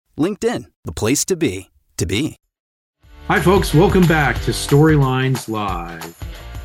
LinkedIn, 0.17 0.65
the 0.83 0.91
place 0.91 1.25
to 1.25 1.35
be, 1.35 1.69
to 1.97 2.05
be. 2.05 2.35
Hi, 3.27 3.39
folks. 3.39 3.73
Welcome 3.73 4.05
back 4.07 4.35
to 4.41 4.51
Storylines 4.51 5.47
Live. 5.47 6.17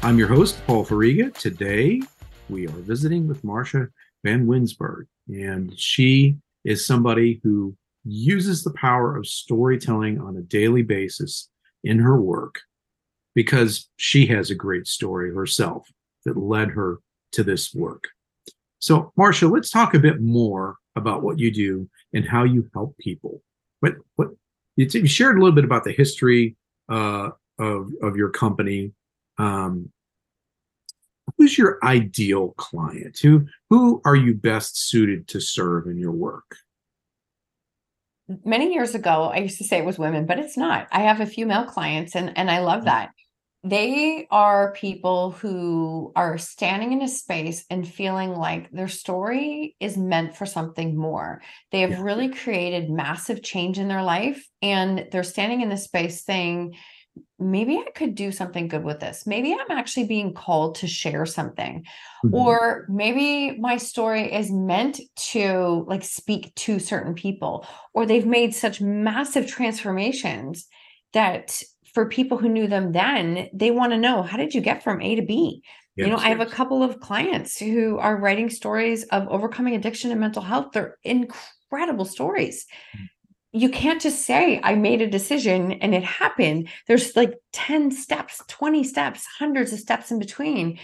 I'm 0.02 0.18
your 0.18 0.28
host, 0.28 0.60
Paul 0.66 0.84
Furiga. 0.84 1.32
Today, 1.36 2.02
we 2.48 2.66
are 2.66 2.70
visiting 2.70 3.28
with 3.28 3.44
Marcia 3.44 3.88
Van 4.24 4.46
Winsberg, 4.46 5.06
and 5.28 5.78
she 5.78 6.36
is 6.64 6.86
somebody 6.86 7.40
who 7.42 7.76
uses 8.04 8.62
the 8.62 8.72
power 8.74 9.16
of 9.16 9.26
storytelling 9.26 10.20
on 10.20 10.36
a 10.36 10.42
daily 10.42 10.82
basis 10.82 11.48
in 11.84 11.98
her 11.98 12.20
work 12.20 12.60
because 13.34 13.88
she 13.96 14.26
has 14.26 14.50
a 14.50 14.54
great 14.54 14.86
story 14.86 15.32
herself 15.32 15.88
that 16.24 16.36
led 16.36 16.70
her 16.70 16.98
to 17.32 17.44
this 17.44 17.74
work. 17.74 18.08
So, 18.78 19.12
Marsha, 19.18 19.50
let's 19.50 19.70
talk 19.70 19.94
a 19.94 19.98
bit 19.98 20.20
more 20.20 20.76
about 20.96 21.22
what 21.22 21.38
you 21.38 21.52
do 21.52 21.88
and 22.16 22.26
how 22.26 22.44
you 22.44 22.68
help 22.74 22.96
people. 22.98 23.42
What 23.80 23.94
what 24.16 24.28
you 24.76 25.06
shared 25.06 25.36
a 25.36 25.38
little 25.38 25.54
bit 25.54 25.64
about 25.64 25.84
the 25.84 25.92
history 25.92 26.56
uh, 26.88 27.30
of 27.58 27.90
of 28.02 28.16
your 28.16 28.30
company. 28.30 28.92
Um, 29.38 29.90
who's 31.36 31.58
your 31.58 31.78
ideal 31.84 32.54
client? 32.56 33.18
Who 33.22 33.46
who 33.70 34.00
are 34.04 34.16
you 34.16 34.34
best 34.34 34.88
suited 34.88 35.28
to 35.28 35.40
serve 35.40 35.86
in 35.86 35.98
your 35.98 36.12
work? 36.12 36.56
Many 38.44 38.72
years 38.72 38.94
ago, 38.94 39.30
I 39.32 39.38
used 39.38 39.58
to 39.58 39.64
say 39.64 39.78
it 39.78 39.84
was 39.84 39.98
women, 39.98 40.26
but 40.26 40.40
it's 40.40 40.56
not. 40.56 40.88
I 40.90 41.02
have 41.02 41.20
a 41.20 41.26
few 41.26 41.46
male 41.46 41.64
clients, 41.64 42.16
and 42.16 42.36
and 42.36 42.50
I 42.50 42.60
love 42.60 42.82
mm. 42.82 42.86
that 42.86 43.10
they 43.68 44.26
are 44.30 44.72
people 44.72 45.32
who 45.32 46.12
are 46.14 46.38
standing 46.38 46.92
in 46.92 47.02
a 47.02 47.08
space 47.08 47.64
and 47.68 47.86
feeling 47.86 48.30
like 48.30 48.70
their 48.70 48.88
story 48.88 49.74
is 49.80 49.96
meant 49.96 50.36
for 50.36 50.46
something 50.46 50.96
more. 50.96 51.42
They 51.72 51.80
have 51.80 51.90
yeah. 51.90 52.02
really 52.02 52.28
created 52.28 52.90
massive 52.90 53.42
change 53.42 53.78
in 53.78 53.88
their 53.88 54.02
life 54.02 54.46
and 54.62 55.08
they're 55.10 55.24
standing 55.24 55.62
in 55.62 55.68
the 55.68 55.76
space 55.76 56.24
saying, 56.24 56.76
maybe 57.38 57.78
I 57.78 57.90
could 57.90 58.14
do 58.14 58.30
something 58.30 58.68
good 58.68 58.84
with 58.84 59.00
this. 59.00 59.26
Maybe 59.26 59.52
I'm 59.52 59.76
actually 59.76 60.06
being 60.06 60.32
called 60.32 60.76
to 60.76 60.86
share 60.86 61.26
something. 61.26 61.84
Mm-hmm. 62.24 62.34
Or 62.34 62.86
maybe 62.88 63.58
my 63.58 63.78
story 63.78 64.32
is 64.32 64.52
meant 64.52 65.00
to 65.30 65.84
like 65.88 66.04
speak 66.04 66.54
to 66.54 66.78
certain 66.78 67.14
people 67.14 67.66
or 67.94 68.06
they've 68.06 68.26
made 68.26 68.54
such 68.54 68.80
massive 68.80 69.46
transformations 69.46 70.66
that 71.14 71.62
for 71.96 72.04
people 72.04 72.36
who 72.36 72.50
knew 72.50 72.66
them 72.66 72.92
then, 72.92 73.48
they 73.54 73.70
want 73.70 73.90
to 73.92 73.96
know 73.96 74.22
how 74.22 74.36
did 74.36 74.54
you 74.54 74.60
get 74.60 74.82
from 74.82 75.00
A 75.00 75.14
to 75.14 75.22
B? 75.22 75.62
Yes, 75.96 76.04
you 76.04 76.12
know, 76.12 76.18
I 76.18 76.28
have 76.28 76.42
a 76.42 76.46
couple 76.46 76.82
of 76.82 77.00
clients 77.00 77.58
who 77.58 77.96
are 77.96 78.20
writing 78.20 78.50
stories 78.50 79.04
of 79.04 79.26
overcoming 79.28 79.74
addiction 79.74 80.10
and 80.10 80.20
mental 80.20 80.42
health. 80.42 80.72
They're 80.74 80.98
incredible 81.04 82.04
stories. 82.04 82.66
Mm. 82.94 83.08
You 83.52 83.70
can't 83.70 84.02
just 84.02 84.26
say, 84.26 84.60
I 84.62 84.74
made 84.74 85.00
a 85.00 85.08
decision 85.08 85.72
and 85.72 85.94
it 85.94 86.04
happened. 86.04 86.68
There's 86.86 87.16
like 87.16 87.32
10 87.54 87.92
steps, 87.92 88.42
20 88.46 88.84
steps, 88.84 89.26
hundreds 89.38 89.72
of 89.72 89.78
steps 89.78 90.10
in 90.10 90.18
between 90.18 90.78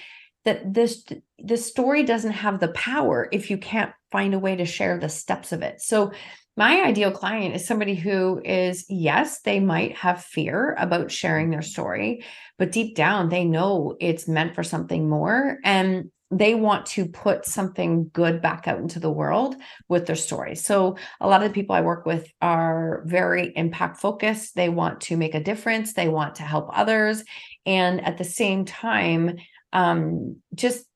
that 0.47 0.73
this 0.73 1.05
the 1.39 1.59
story 1.59 2.05
doesn't 2.05 2.33
have 2.33 2.59
the 2.59 2.69
power 2.69 3.29
if 3.33 3.51
you 3.51 3.59
can't 3.59 3.93
find 4.11 4.33
a 4.33 4.39
way 4.39 4.57
to 4.57 4.65
share 4.65 4.99
the 4.99 5.11
steps 5.11 5.53
of 5.53 5.61
it. 5.61 5.83
So 5.83 6.13
my 6.57 6.83
ideal 6.83 7.11
client 7.11 7.55
is 7.55 7.67
somebody 7.67 7.95
who 7.95 8.41
is, 8.45 8.85
yes, 8.89 9.41
they 9.41 9.59
might 9.59 9.97
have 9.97 10.23
fear 10.23 10.75
about 10.79 11.11
sharing 11.11 11.51
their 11.51 11.63
story, 11.63 12.25
but 12.59 12.73
deep 12.73 12.95
down, 12.95 13.31
they 13.31 13.45
know 13.45 13.97
it's 14.01 14.29
meant 14.29 14.55
for 14.55 14.63
something 14.63 15.09
more. 15.09 15.59
And 15.65 16.11
they 16.31 16.55
want 16.55 16.87
to 16.87 17.07
put 17.07 17.45
something 17.45 18.11
good 18.13 18.41
back 18.41 18.67
out 18.67 18.79
into 18.79 18.99
the 18.99 19.11
world 19.11 19.55
with 19.89 20.07
their 20.07 20.17
story. 20.17 20.55
So, 20.55 20.97
a 21.21 21.29
lot 21.29 21.43
of 21.43 21.49
the 21.49 21.55
people 21.55 21.77
I 21.77 21.83
work 21.83 22.07
with 22.07 22.27
are 22.41 23.03
very 23.07 23.53
impact 23.55 24.01
focused. 24.01 24.55
They 24.55 24.71
want 24.71 25.03
to 25.03 25.17
make 25.19 25.35
a 25.35 25.43
difference, 25.43 25.93
they 25.93 26.09
want 26.09 26.37
to 26.37 26.43
help 26.43 26.71
others. 26.73 27.23
And 27.67 28.01
at 28.05 28.17
the 28.17 28.25
same 28.25 28.65
time, 28.65 29.37
um, 29.75 30.37
just 30.55 30.87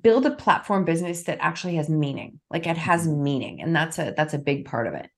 build 0.00 0.26
a 0.26 0.30
platform 0.30 0.84
business 0.84 1.24
that 1.24 1.38
actually 1.40 1.74
has 1.76 1.88
meaning 1.88 2.40
like 2.50 2.66
it 2.66 2.76
has 2.76 3.06
mm-hmm. 3.06 3.22
meaning 3.22 3.62
and 3.62 3.74
that's 3.74 3.98
a 3.98 4.14
that's 4.16 4.34
a 4.34 4.38
big 4.38 4.64
part 4.64 4.86
of 4.86 4.94
it. 4.94 5.08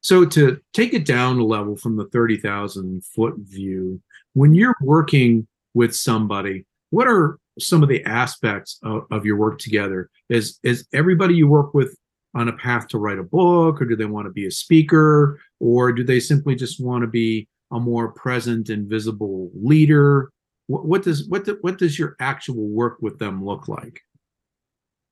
So 0.00 0.24
to 0.24 0.60
take 0.72 0.94
it 0.94 1.04
down 1.04 1.38
a 1.38 1.44
level 1.44 1.76
from 1.76 1.96
the 1.96 2.06
30,000 2.06 3.04
foot 3.04 3.34
view 3.38 4.00
when 4.32 4.52
you're 4.54 4.74
working 4.80 5.46
with 5.74 5.94
somebody 5.94 6.64
what 6.90 7.08
are 7.08 7.38
some 7.58 7.82
of 7.82 7.88
the 7.88 8.04
aspects 8.04 8.78
of, 8.82 9.04
of 9.10 9.26
your 9.26 9.36
work 9.36 9.58
together? 9.58 10.10
Is 10.28 10.58
is 10.62 10.86
everybody 10.92 11.34
you 11.34 11.48
work 11.48 11.74
with 11.74 11.96
on 12.34 12.48
a 12.48 12.56
path 12.56 12.88
to 12.88 12.98
write 12.98 13.18
a 13.18 13.22
book 13.22 13.80
or 13.80 13.84
do 13.84 13.96
they 13.96 14.06
want 14.06 14.26
to 14.26 14.32
be 14.32 14.46
a 14.46 14.50
speaker 14.50 15.38
or 15.60 15.92
do 15.92 16.02
they 16.02 16.20
simply 16.20 16.54
just 16.54 16.82
want 16.82 17.02
to 17.02 17.08
be 17.08 17.46
a 17.70 17.80
more 17.80 18.12
present 18.12 18.68
and 18.68 18.88
visible 18.88 19.50
leader 19.54 20.30
what, 20.66 20.84
what 20.84 21.02
does 21.02 21.28
what 21.28 21.44
do, 21.44 21.58
what 21.60 21.78
does 21.78 21.98
your 21.98 22.16
actual 22.20 22.68
work 22.68 22.98
with 23.00 23.18
them 23.18 23.44
look 23.44 23.68
like? 23.68 24.00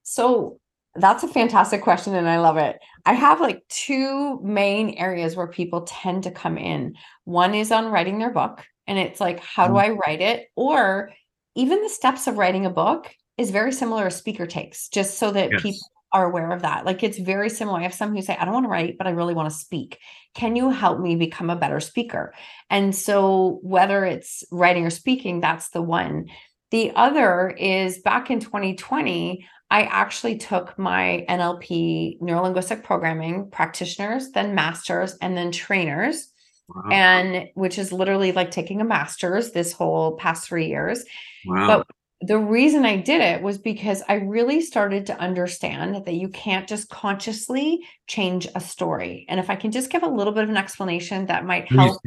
So 0.02 0.58
that's 0.96 1.22
a 1.22 1.28
fantastic 1.28 1.82
question 1.82 2.14
and 2.14 2.28
I 2.28 2.38
love 2.38 2.56
it. 2.56 2.78
I 3.06 3.12
have 3.12 3.40
like 3.40 3.62
two 3.68 4.40
main 4.42 4.90
areas 4.90 5.36
where 5.36 5.46
people 5.46 5.82
tend 5.82 6.24
to 6.24 6.30
come 6.30 6.58
in. 6.58 6.94
One 7.24 7.54
is 7.54 7.70
on 7.70 7.90
writing 7.90 8.18
their 8.18 8.32
book 8.32 8.64
and 8.86 8.98
it's 8.98 9.20
like 9.20 9.40
how 9.40 9.68
do 9.68 9.74
mm-hmm. 9.74 9.92
I 9.92 9.96
write 9.96 10.20
it 10.20 10.48
or 10.56 11.10
even 11.54 11.82
the 11.82 11.88
steps 11.88 12.26
of 12.26 12.38
writing 12.38 12.66
a 12.66 12.70
book 12.70 13.12
is 13.36 13.50
very 13.50 13.72
similar 13.72 14.06
as 14.06 14.16
speaker 14.16 14.46
takes 14.46 14.88
just 14.88 15.18
so 15.18 15.30
that 15.30 15.50
yes. 15.52 15.62
people 15.62 15.80
are 16.12 16.27
aware 16.27 16.51
of 16.51 16.62
that. 16.62 16.85
Like 16.85 17.03
it's 17.03 17.18
very 17.18 17.49
similar. 17.49 17.79
I 17.79 17.85
have 17.85 17.94
some 17.94 18.14
who 18.14 18.23
say, 18.23 18.37
I 18.37 18.44
don't 18.44 18.55
want 18.55 18.64
to 18.64 18.70
write, 18.70 18.99
but 18.99 19.07
I 19.07 19.11
really 19.11 19.35
want 19.35 19.51
to 19.51 19.57
speak. 19.57 19.99
Can 20.35 20.57
you 20.57 20.70
help 20.70 21.01
me 21.01 21.16
become 21.16 21.51
a 21.51 21.57
better 21.57 21.81
speaker? 21.81 22.35
And 22.68 22.94
so, 22.94 23.61
whether 23.62 24.05
it's 24.05 24.44
writing 24.51 24.87
or 24.87 24.90
speaking, 24.90 25.40
that's 25.40 25.70
the 25.70 25.83
one. 25.83 26.27
The 26.70 26.92
other 26.94 27.49
is 27.51 27.99
back 27.99 28.31
in 28.31 28.40
2020, 28.40 29.46
I 29.70 29.83
actually 29.83 30.37
took 30.38 30.77
my 30.79 31.25
NLP 31.29 32.20
neurolinguistic 32.20 32.83
programming 32.83 33.51
practitioners, 33.51 34.31
then 34.31 34.55
masters, 34.55 35.16
and 35.20 35.37
then 35.37 35.53
trainers. 35.53 36.29
Wow. 36.68 36.90
And 36.90 37.49
which 37.55 37.79
is 37.79 37.92
literally 37.92 38.33
like 38.33 38.51
taking 38.53 38.81
a 38.81 38.85
master's 38.85 39.51
this 39.51 39.73
whole 39.73 40.16
past 40.16 40.46
three 40.46 40.66
years. 40.66 41.05
Wow. 41.44 41.66
But 41.66 41.87
the 42.22 42.38
reason 42.38 42.85
I 42.85 42.96
did 42.96 43.22
it 43.22 43.42
was 43.42 43.56
because 43.56 44.02
I 44.09 44.14
really 44.14 44.61
started 44.61 45.06
to 45.06 45.18
understand 45.18 46.04
that 46.04 46.14
you 46.14 46.28
can't 46.28 46.68
just 46.68 46.90
consciously 46.90 47.80
change 48.09 48.46
a 48.54 48.61
story. 48.61 49.24
And 49.28 49.40
if 49.40 49.48
I 49.48 49.56
can 49.56 49.70
just 49.70 49.90
give 49.90 50.02
a 50.02 50.09
little 50.09 50.33
bit 50.33 50.44
of 50.44 50.50
an 50.50 50.56
explanation 50.56 51.26
that 51.26 51.46
might 51.46 51.70
help. 51.70 51.98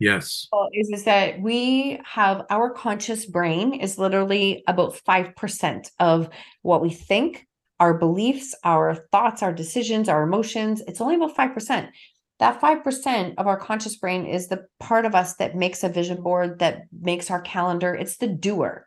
Yes. 0.00 0.48
Is, 0.72 0.88
is 0.88 1.04
that 1.04 1.40
we 1.40 2.00
have 2.04 2.46
our 2.48 2.70
conscious 2.70 3.26
brain 3.26 3.74
is 3.74 3.98
literally 3.98 4.64
about 4.66 4.98
5% 5.06 5.90
of 6.00 6.30
what 6.62 6.80
we 6.80 6.88
think, 6.90 7.46
our 7.78 7.94
beliefs, 7.94 8.54
our 8.64 8.94
thoughts, 9.12 9.42
our 9.42 9.52
decisions, 9.52 10.08
our 10.08 10.22
emotions. 10.22 10.82
It's 10.88 11.02
only 11.02 11.16
about 11.16 11.36
5%. 11.36 11.90
That 12.38 12.60
5% 12.60 13.34
of 13.36 13.46
our 13.46 13.58
conscious 13.58 13.96
brain 13.96 14.24
is 14.24 14.48
the 14.48 14.64
part 14.80 15.04
of 15.04 15.14
us 15.14 15.34
that 15.36 15.54
makes 15.54 15.84
a 15.84 15.90
vision 15.90 16.22
board, 16.22 16.60
that 16.60 16.84
makes 16.98 17.30
our 17.30 17.42
calendar. 17.42 17.94
It's 17.94 18.16
the 18.16 18.28
doer 18.28 18.86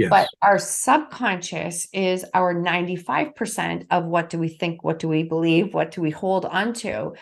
Yes. 0.00 0.08
But 0.08 0.28
our 0.40 0.58
subconscious 0.58 1.86
is 1.92 2.24
our 2.32 2.54
95% 2.54 3.86
of 3.90 4.06
what 4.06 4.30
do 4.30 4.38
we 4.38 4.48
think, 4.48 4.82
what 4.82 4.98
do 4.98 5.08
we 5.08 5.24
believe, 5.24 5.74
what 5.74 5.90
do 5.90 6.00
we 6.00 6.10
hold 6.10 6.46
onto. 6.46 7.12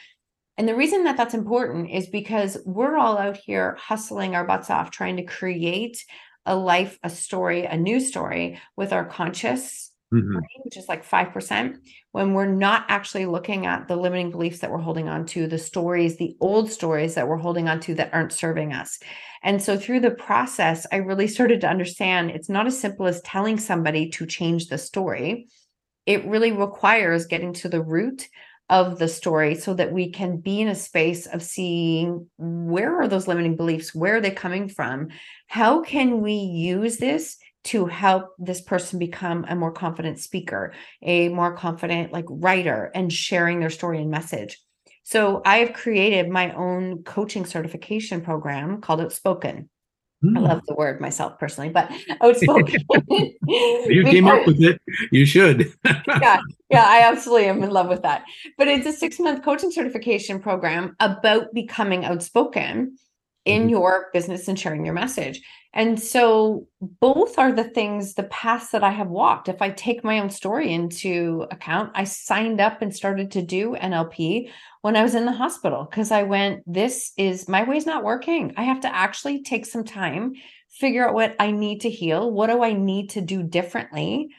And 0.57 0.69
the 0.69 0.77
reason 0.77 1.03
that 1.03 1.17
that's 1.17 1.35
important 1.35 1.91
is 1.91 2.07
because 2.07 2.57
we're 2.64 2.97
all 2.97 3.19
out 3.19 3.37
here 3.37 3.77
hustling 3.81 4.37
our 4.37 4.47
butts 4.47 4.71
off, 4.71 4.93
trying 4.93 5.17
to 5.17 5.25
create 5.25 6.05
a 6.47 6.55
life, 6.55 7.01
a 7.03 7.11
story, 7.11 7.64
a 7.64 7.77
new 7.77 7.99
story 7.99 8.61
with 8.77 8.93
our 8.93 9.05
conscious 9.05 9.93
Mhm. 10.14 10.35
brain, 10.35 10.61
which 10.62 10.77
is 10.77 10.88
like 10.88 11.03
5%, 11.03 11.79
when 12.19 12.35
we're 12.35 12.47
not 12.47 12.85
actually 12.89 13.27
looking 13.27 13.65
at 13.65 13.87
the 13.87 13.95
limiting 13.95 14.33
beliefs 14.33 14.59
that 14.59 14.73
we're 14.73 14.79
holding 14.79 15.09
on 15.09 15.25
to, 15.25 15.47
the 15.47 15.57
stories, 15.57 16.17
the 16.17 16.37
old 16.41 16.69
stories 16.69 17.15
that 17.15 17.29
we're 17.29 17.37
holding 17.37 17.69
on 17.69 17.79
to 17.79 17.95
that 17.95 18.13
aren't 18.13 18.33
serving 18.33 18.73
us. 18.73 18.99
And 19.45 19.63
so 19.63 19.79
through 19.79 20.01
the 20.01 20.11
process, 20.11 20.85
I 20.91 20.97
really 20.97 21.29
started 21.29 21.61
to 21.61 21.69
understand 21.69 22.33
it's 22.33 22.49
not 22.49 22.67
as 22.67 22.77
simple 22.77 23.07
as 23.07 23.21
telling 23.21 23.57
somebody 23.57 24.11
to 24.11 24.27
change 24.27 24.67
the 24.67 24.79
story. 24.79 25.47
It 26.07 26.27
really 26.27 26.51
requires 26.51 27.27
getting 27.27 27.53
to 27.53 27.69
the 27.69 27.85
root 27.85 28.29
of 28.69 28.99
the 28.99 29.07
story 29.07 29.55
so 29.55 29.75
that 29.75 29.93
we 29.93 30.11
can 30.11 30.39
be 30.39 30.61
in 30.61 30.67
a 30.67 30.75
space 30.75 31.27
of 31.27 31.41
seeing 31.41 32.27
where 32.37 33.01
are 33.01 33.07
those 33.07 33.29
limiting 33.29 33.55
beliefs? 33.55 33.95
Where 33.95 34.17
are 34.17 34.21
they 34.21 34.33
coming 34.33 34.69
from? 34.69 35.11
How 35.47 35.83
can 35.83 36.21
we 36.21 36.33
use 36.33 36.97
this 36.97 37.37
to 37.69 37.87
help 37.87 38.35
this 38.39 38.61
person 38.61 38.99
become 38.99 39.45
a 39.49 39.55
more 39.57 39.73
confident 39.73 40.19
speaker, 40.19 40.75
a 41.03 41.29
more 41.29 41.57
confident 41.57 42.13
like 42.13 42.25
writer 42.29 42.91
and 42.95 43.13
sharing 43.13 43.61
their 43.61 43.71
story 43.71 44.01
and 44.01 44.11
message? 44.11 44.59
So 45.05 45.41
I 45.45 45.59
have 45.59 45.73
created 45.73 46.29
my 46.29 46.53
own 46.53 47.03
coaching 47.03 47.47
certification 47.47 48.21
program 48.21 48.81
called 48.81 49.01
Outspoken. 49.01 49.71
I 50.37 50.41
Hmm. 50.41 50.45
love 50.45 50.61
the 50.67 50.75
word 50.75 51.01
myself 51.01 51.39
personally, 51.39 51.71
but 51.71 51.91
outspoken. 52.21 52.85
You 53.87 54.05
came 54.05 54.27
up 54.29 54.47
with 54.47 54.61
it. 54.63 54.81
You 55.11 55.25
should. 55.25 55.73
yeah, 56.07 56.41
yeah, 56.69 56.85
I 56.87 57.03
absolutely 57.11 57.47
am 57.47 57.63
in 57.63 57.71
love 57.71 57.89
with 57.89 58.03
that. 58.03 58.25
But 58.59 58.69
it's 58.69 58.87
a 58.87 58.93
six 58.93 59.19
month 59.19 59.43
coaching 59.43 59.71
certification 59.71 60.41
program 60.41 60.95
about 61.01 61.55
becoming 61.55 62.05
outspoken 62.05 62.99
in 63.47 63.67
Mhm. 63.67 63.71
your 63.71 64.11
business 64.13 64.49
and 64.49 64.59
sharing 64.59 64.85
your 64.85 64.95
message. 64.95 65.41
And 65.79 66.03
so 66.03 66.67
both 66.81 67.38
are 67.38 67.53
the 67.53 67.62
things, 67.62 68.14
the 68.14 68.25
paths 68.25 68.71
that 68.73 68.83
I 68.83 68.91
have 68.91 69.07
walked. 69.07 69.49
If 69.49 69.62
I 69.62 69.71
take 69.71 70.03
my 70.03 70.19
own 70.19 70.29
story 70.29 70.73
into 70.73 71.47
account, 71.53 71.93
I 71.95 72.03
signed 72.03 72.61
up 72.61 72.83
and 72.83 72.93
started 72.93 73.31
to 73.31 73.43
do 73.43 73.77
NLP 73.77 74.51
when 74.83 74.97
I 74.97 75.05
was 75.05 75.14
in 75.14 75.25
the 75.25 75.31
hospital 75.31 75.87
because 75.88 76.11
I 76.11 76.25
went, 76.25 76.64
this 76.67 77.12
is 77.17 77.49
my 77.49 77.62
way's 77.62 77.87
not 77.87 78.03
working. 78.03 78.55
I 78.57 78.64
have 78.64 78.81
to 78.81 78.93
actually 78.93 79.45
take 79.45 79.67
some 79.67 79.85
time, 79.85 80.33
figure 80.69 81.07
out 81.07 81.14
what 81.14 81.37
I 81.38 81.53
need 81.53 81.83
to 81.83 81.91
heal. 81.91 82.29
What 82.29 82.49
do 82.49 82.64
I 82.64 82.73
need 82.73 83.11
to 83.11 83.21
do 83.21 83.45
differently 83.45 84.31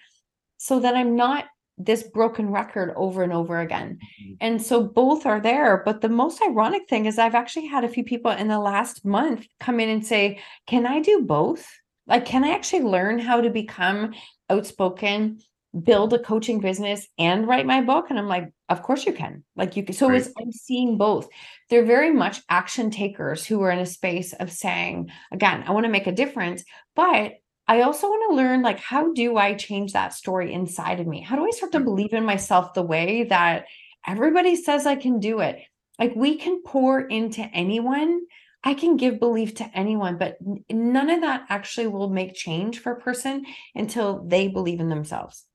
so 0.57 0.81
that 0.81 0.95
I'm 0.95 1.15
not 1.15 1.45
this 1.79 2.03
broken 2.03 2.51
record 2.51 2.93
over 2.97 3.23
and 3.23 3.31
over 3.33 3.59
again. 3.59 3.97
Mhm. 4.21 4.37
And 4.41 4.61
so 4.61 4.83
both 4.83 5.25
are 5.25 5.39
there. 5.39 5.81
But 5.85 6.01
the 6.01 6.09
most 6.09 6.41
ironic 6.41 6.87
thing 6.89 7.05
is, 7.05 7.17
I've 7.17 7.35
actually 7.35 7.67
had 7.67 7.83
a 7.85 7.89
few 7.89 8.03
people 8.03 8.31
in 8.31 8.49
the 8.49 8.59
last 8.59 9.05
month 9.05 9.47
come 9.59 9.79
in 9.79 9.89
and 9.89 10.05
say, 10.05 10.39
Can 10.67 10.85
I 10.85 10.99
do 10.99 11.21
both? 11.21 11.67
Like, 12.05 12.25
can 12.25 12.43
I 12.43 12.49
actually 12.49 12.83
learn 12.83 13.19
how 13.19 13.39
to 13.41 13.49
become 13.49 14.13
outspoken, 14.49 15.39
build 15.83 16.13
a 16.13 16.19
coaching 16.19 16.59
business, 16.59 17.07
and 17.17 17.47
write 17.47 17.65
my 17.65 17.81
book? 17.81 18.07
And 18.09 18.19
I'm 18.19 18.27
like, 18.27 18.51
Of 18.67 18.83
course 18.83 19.05
you 19.05 19.13
can. 19.13 19.43
Like, 19.55 19.77
you 19.77 19.83
can. 19.83 19.95
So 19.95 20.09
Right. 20.09 20.27
I'm 20.37 20.51
seeing 20.51 20.97
both. 20.97 21.29
They're 21.69 21.85
very 21.85 22.11
much 22.11 22.41
action 22.49 22.91
takers 22.91 23.45
who 23.45 23.61
are 23.61 23.71
in 23.71 23.79
a 23.79 23.85
space 23.85 24.33
of 24.33 24.51
saying, 24.51 25.11
Again, 25.31 25.63
I 25.65 25.71
want 25.71 25.85
to 25.85 25.91
make 25.91 26.07
a 26.07 26.11
difference, 26.11 26.65
but 26.95 27.35
I 27.69 27.81
also 27.83 28.07
want 28.09 28.31
to 28.31 28.35
learn 28.35 28.63
like 28.63 28.79
how 28.79 29.13
do 29.13 29.37
I 29.37 29.53
change 29.53 29.93
that 29.93 30.15
story 30.15 30.51
inside 30.51 30.99
of 30.99 31.05
me? 31.05 31.21
How 31.21 31.35
do 31.35 31.45
I 31.45 31.51
start 31.51 31.71
to 31.73 31.79
believe 31.79 32.13
in 32.13 32.25
myself 32.25 32.73
the 32.73 32.81
way 32.81 33.25
that 33.25 33.65
everybody 34.07 34.55
says 34.55 34.87
I 34.87 34.95
can 34.95 35.19
do 35.19 35.39
it? 35.41 35.59
Like 35.99 36.13
we 36.15 36.35
can 36.35 36.63
pour 36.63 36.99
into 36.99 37.43
anyone. 37.53 38.21
I 38.63 38.73
can 38.73 38.97
give 38.97 39.19
belief 39.19 39.53
to 39.55 39.69
anyone, 39.77 40.17
but 40.17 40.37
none 40.71 41.11
of 41.11 41.21
that 41.21 41.45
actually 41.49 41.87
will 41.87 42.09
make 42.09 42.33
change 42.33 42.79
for 42.79 42.93
a 42.93 42.99
person 42.99 43.45
until 43.75 44.25
they 44.25 44.47
believe 44.47 44.79
in 44.79 44.89
themselves. 44.89 45.45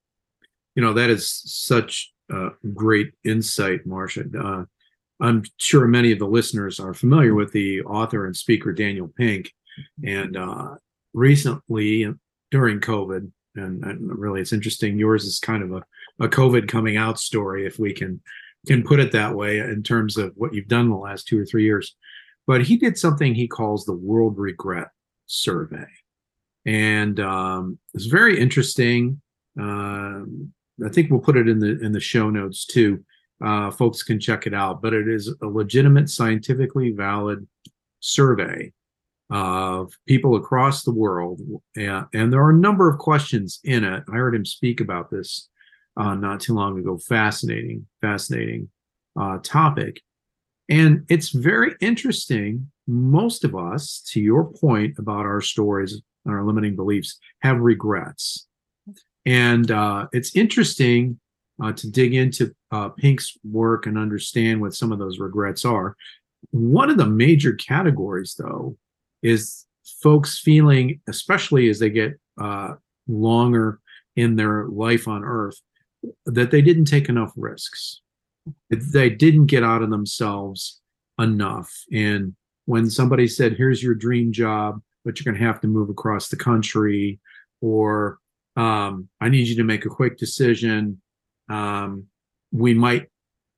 you 0.77 0.83
know 0.83 0.93
that 0.93 1.11
is 1.11 1.43
such 1.45 2.13
uh, 2.33 2.51
great 2.73 3.13
insight 3.25 3.87
marsha 3.87 4.25
uh, 4.35 4.65
i'm 5.21 5.43
sure 5.59 5.87
many 5.87 6.13
of 6.13 6.19
the 6.19 6.27
listeners 6.27 6.81
are 6.81 6.95
familiar 6.95 7.35
with 7.35 7.53
the 7.53 7.83
author 7.83 8.27
and 8.27 8.37
speaker 8.37 8.73
daniel 8.73 9.09
pink 9.17 9.53
and 10.05 10.37
uh, 10.37 10.75
recently 11.15 12.07
during 12.51 12.81
covid 12.81 13.31
and, 13.57 13.85
and 13.85 14.19
really 14.19 14.41
it's 14.41 14.53
interesting 14.53 14.99
yours 14.99 15.25
is 15.25 15.39
kind 15.39 15.63
of 15.63 15.73
a, 15.73 16.25
a 16.25 16.29
covid 16.29 16.69
coming 16.69 16.97
out 16.97 17.19
story 17.19 17.67
if 17.67 17.79
we 17.79 17.93
can 17.93 18.21
can 18.67 18.83
put 18.83 19.01
it 19.01 19.13
that 19.13 19.35
way 19.35 19.59
in 19.59 19.83
terms 19.83 20.17
of 20.17 20.33
what 20.37 20.55
you've 20.55 20.69
done 20.69 20.89
the 20.89 20.97
last 20.97 21.27
two 21.27 21.39
or 21.39 21.45
three 21.45 21.65
years. 21.65 21.97
But 22.47 22.63
he 22.63 22.77
did 22.77 22.99
something 22.99 23.35
he 23.35 23.49
calls 23.49 23.85
the 23.85 23.95
world 23.95 24.39
regret 24.39 24.89
survey. 25.27 25.87
And 26.67 27.21
um, 27.21 27.79
it's 27.95 28.07
very 28.07 28.39
interesting. 28.39 29.21
Um, 29.59 30.53
I 30.85 30.89
think 30.89 31.11
we'll 31.11 31.21
put 31.21 31.37
it 31.37 31.49
in 31.49 31.59
the 31.59 31.79
in 31.81 31.93
the 31.93 32.01
show 32.01 32.31
notes 32.31 32.65
too. 32.65 33.05
Uh, 33.45 33.71
folks 33.71 34.03
can 34.03 34.19
check 34.19 34.47
it 34.47 34.55
out, 34.55 34.81
but 34.81 34.95
it 34.95 35.09
is 35.09 35.35
a 35.43 35.47
legitimate, 35.47 36.09
scientifically 36.09 36.93
valid 36.93 37.47
survey 38.01 38.73
of 39.31 39.93
people 40.07 40.37
across 40.37 40.83
the 40.83 40.93
world, 40.93 41.41
and, 41.77 42.07
and 42.13 42.33
there 42.33 42.43
are 42.43 42.51
a 42.51 42.57
number 42.57 42.89
of 42.89 42.99
questions 42.99 43.61
in 43.65 43.85
it. 43.85 44.05
I 44.09 44.17
heard 44.17 44.35
him 44.35 44.45
speak 44.45 44.81
about 44.81 45.11
this 45.11 45.49
uh, 45.97 46.15
not 46.15 46.41
too 46.41 46.55
long 46.55 46.79
ago. 46.79 46.99
Fascinating, 46.99 47.87
fascinating 48.01 48.69
uh, 49.19 49.39
topic, 49.43 50.01
and 50.69 51.05
it's 51.09 51.31
very 51.31 51.75
interesting. 51.81 52.71
Most 52.87 53.45
of 53.45 53.57
us, 53.57 54.03
to 54.13 54.21
your 54.21 54.45
point 54.45 54.99
about 54.99 55.25
our 55.25 55.41
stories 55.41 56.01
and 56.25 56.35
our 56.35 56.45
limiting 56.45 56.77
beliefs, 56.77 57.19
have 57.41 57.59
regrets 57.61 58.47
and 59.27 59.71
uh, 59.71 60.07
it's 60.13 60.37
interesting 60.37 61.19
uh, 61.63 61.73
to 61.73 61.91
dig 61.91 62.15
into 62.15 62.55
uh, 62.71 62.91
Pink's 62.91 63.37
work 63.45 63.87
and 63.87 63.97
understand 63.97 64.61
what 64.61 64.75
some 64.75 64.93
of 64.93 64.99
those 64.99 65.19
regrets 65.19 65.65
are. 65.65 65.97
One 66.51 66.91
of 66.91 66.99
the 66.99 67.07
major 67.07 67.55
categories, 67.55 68.35
though, 68.39 68.77
is 69.25 69.67
folks 70.03 70.39
feeling, 70.39 71.01
especially 71.09 71.69
as 71.69 71.81
they 71.81 71.91
get 71.91 72.21
uh, 72.41 72.75
longer 73.09 73.81
in 74.15 74.37
their 74.37 74.67
life 74.67 75.09
on 75.09 75.25
Earth, 75.25 75.61
that 76.27 76.53
they 76.53 76.63
didn't 76.63 76.85
take 76.85 77.09
enough 77.09 77.33
risks. 77.37 78.03
They 78.71 79.11
didn't 79.11 79.47
get 79.47 79.65
out 79.65 79.83
of 79.83 79.91
themselves 79.91 80.81
enough. 81.19 81.73
And 81.91 82.37
when 82.67 82.91
somebody 82.91 83.27
said, 83.27 83.55
"Here's 83.55 83.83
your 83.83 83.95
dream 83.95 84.31
job, 84.31 84.81
but 85.05 85.19
you're 85.19 85.33
going 85.33 85.41
to 85.41 85.47
have 85.47 85.61
to 85.63 85.67
move 85.69 85.89
across 85.89 86.29
the 86.29 86.37
country," 86.37 87.19
or 87.61 88.19
um, 88.57 89.09
I 89.21 89.31
need 89.31 89.49
you 89.49 89.57
to 89.57 89.65
make 89.65 89.87
a 89.87 89.91
quick 89.91 90.19
decision. 90.19 91.01
Um, 91.49 92.05
we 92.53 92.75
might 92.75 93.09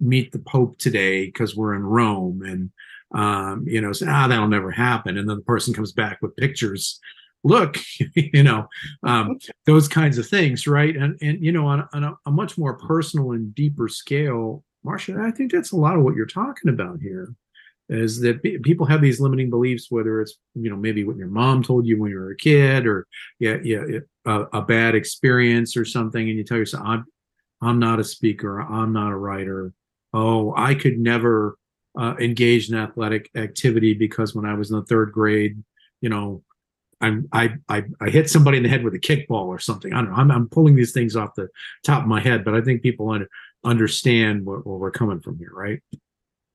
meet 0.00 0.30
the 0.30 0.38
Pope 0.38 0.78
today 0.78 1.26
because 1.26 1.56
we're 1.56 1.74
in 1.74 1.82
Rome, 1.82 2.42
and 2.42 2.70
um, 3.14 3.64
you 3.66 3.80
know, 3.80 3.92
say, 3.92 4.06
ah, 4.08 4.28
that'll 4.28 4.48
never 4.48 4.70
happen. 4.70 5.16
And 5.16 5.28
then 5.28 5.36
the 5.36 5.42
person 5.42 5.74
comes 5.74 5.92
back 5.92 6.18
with 6.22 6.36
pictures. 6.36 7.00
Look, 7.44 7.78
you 8.14 8.42
know, 8.42 8.66
um, 9.02 9.38
those 9.66 9.88
kinds 9.88 10.18
of 10.18 10.26
things, 10.26 10.66
right? 10.66 10.96
And 10.96 11.18
and 11.22 11.42
you 11.42 11.52
know, 11.52 11.66
on, 11.66 11.88
on 11.92 12.04
a, 12.04 12.14
a 12.26 12.30
much 12.30 12.58
more 12.58 12.74
personal 12.74 13.32
and 13.32 13.54
deeper 13.54 13.88
scale, 13.88 14.64
Marsha, 14.84 15.20
I 15.24 15.30
think 15.30 15.52
that's 15.52 15.72
a 15.72 15.76
lot 15.76 15.96
of 15.96 16.02
what 16.02 16.14
you're 16.14 16.26
talking 16.26 16.70
about 16.70 17.00
here 17.00 17.32
is 17.88 18.20
that 18.20 18.42
pe- 18.42 18.58
people 18.58 18.86
have 18.86 19.00
these 19.00 19.20
limiting 19.20 19.48
beliefs, 19.48 19.90
whether 19.90 20.20
it's 20.20 20.36
you 20.54 20.70
know 20.70 20.76
maybe 20.76 21.04
what 21.04 21.16
your 21.16 21.28
mom 21.28 21.62
told 21.62 21.86
you 21.86 22.00
when 22.00 22.10
you 22.10 22.18
were 22.18 22.32
a 22.32 22.36
kid, 22.36 22.86
or 22.86 23.06
yeah, 23.38 23.58
yeah, 23.62 23.82
a, 24.24 24.40
a 24.52 24.62
bad 24.62 24.94
experience 24.94 25.76
or 25.76 25.84
something, 25.84 26.28
and 26.28 26.36
you 26.36 26.44
tell 26.44 26.58
yourself, 26.58 26.84
"I'm, 26.84 27.04
I'm 27.60 27.78
not 27.78 28.00
a 28.00 28.04
speaker, 28.04 28.60
I'm 28.60 28.92
not 28.92 29.12
a 29.12 29.16
writer. 29.16 29.72
Oh, 30.12 30.54
I 30.56 30.74
could 30.74 30.98
never 30.98 31.58
uh, 31.96 32.14
engage 32.20 32.70
in 32.70 32.76
athletic 32.76 33.30
activity 33.34 33.94
because 33.94 34.34
when 34.34 34.44
I 34.44 34.54
was 34.54 34.70
in 34.70 34.76
the 34.76 34.84
third 34.84 35.12
grade, 35.12 35.62
you 36.00 36.08
know, 36.08 36.42
I'm 37.00 37.28
I 37.32 37.54
I, 37.68 37.84
I 38.00 38.10
hit 38.10 38.30
somebody 38.30 38.56
in 38.56 38.62
the 38.62 38.68
head 38.68 38.84
with 38.84 38.94
a 38.94 38.98
kickball 38.98 39.46
or 39.46 39.58
something. 39.58 39.92
I 39.92 39.96
don't 39.96 40.10
know. 40.10 40.16
I'm, 40.16 40.30
I'm 40.30 40.48
pulling 40.48 40.76
these 40.76 40.92
things 40.92 41.16
off 41.16 41.34
the 41.34 41.48
top 41.84 42.02
of 42.02 42.08
my 42.08 42.20
head, 42.20 42.44
but 42.44 42.54
I 42.54 42.60
think 42.60 42.82
people 42.82 43.10
under, 43.10 43.28
understand 43.64 44.46
where, 44.46 44.58
where 44.58 44.78
we're 44.78 44.90
coming 44.90 45.20
from 45.20 45.38
here, 45.38 45.52
right? 45.52 45.80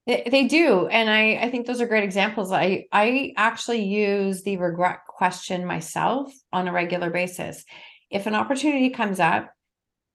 They 0.08 0.48
do. 0.48 0.88
And 0.88 1.10
I, 1.10 1.36
I 1.36 1.52
think 1.52 1.68
those 1.68 1.80
are 1.80 1.86
great 1.86 2.04
examples. 2.04 2.52
I, 2.52 2.86
I 2.92 3.34
actually 3.38 3.84
use 3.84 4.42
the 4.42 4.58
regret 4.58 5.02
question 5.08 5.64
myself 5.64 6.34
on 6.52 6.68
a 6.68 6.72
regular 6.72 7.12
basis. 7.12 7.64
If 8.10 8.26
an 8.26 8.34
opportunity 8.34 8.90
comes 8.90 9.20
up 9.20 9.54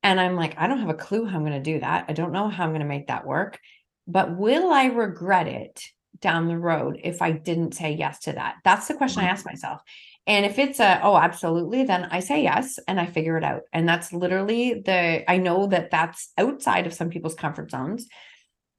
and 0.03 0.21
I'm 0.21 0.35
like, 0.35 0.59
I 0.59 0.67
don't 0.67 0.81
have 0.81 0.89
a 0.89 0.95
clue 0.95 1.25
how 1.25 1.37
I'm 1.37 1.45
going 1.45 1.53
to 1.53 1.73
do 1.73 1.81
that. 1.81 2.07
I 2.09 2.15
don't 2.15 2.33
know 2.33 2.49
how 2.49 2.65
I'm 2.65 2.71
going 2.71 2.81
to 2.81 2.87
make 2.87 3.07
that 3.07 3.27
work, 3.27 3.61
but 4.07 4.37
will 4.37 4.73
I 4.73 4.87
regret 4.87 5.49
it 5.49 5.83
down 6.21 6.49
the 6.49 6.59
road 6.59 7.01
if 7.03 7.23
I 7.23 7.33
didn't 7.33 7.75
say 7.75 7.93
yes 7.93 8.21
to 8.21 8.33
that? 8.33 8.57
That's 8.65 8.89
the 8.89 8.95
question 8.95 9.23
I 9.23 9.29
ask 9.29 9.45
myself. 9.45 9.83
And 10.27 10.45
if 10.45 10.59
it's 10.59 10.81
a, 10.81 11.01
oh, 11.03 11.17
absolutely, 11.17 11.85
then 11.85 12.09
I 12.11 12.21
say 12.21 12.43
yes 12.43 12.79
and 12.89 12.99
I 12.99 13.07
figure 13.07 13.37
it 13.37 13.45
out. 13.45 13.63
And 13.73 13.89
that's 13.89 14.13
literally 14.13 14.83
the, 14.85 15.31
I 15.31 15.37
know 15.37 15.69
that 15.69 15.91
that's 15.91 16.33
outside 16.37 16.87
of 16.87 16.95
some 16.95 17.11
people's 17.11 17.37
comfort 17.37 17.71
zones. 17.71 18.09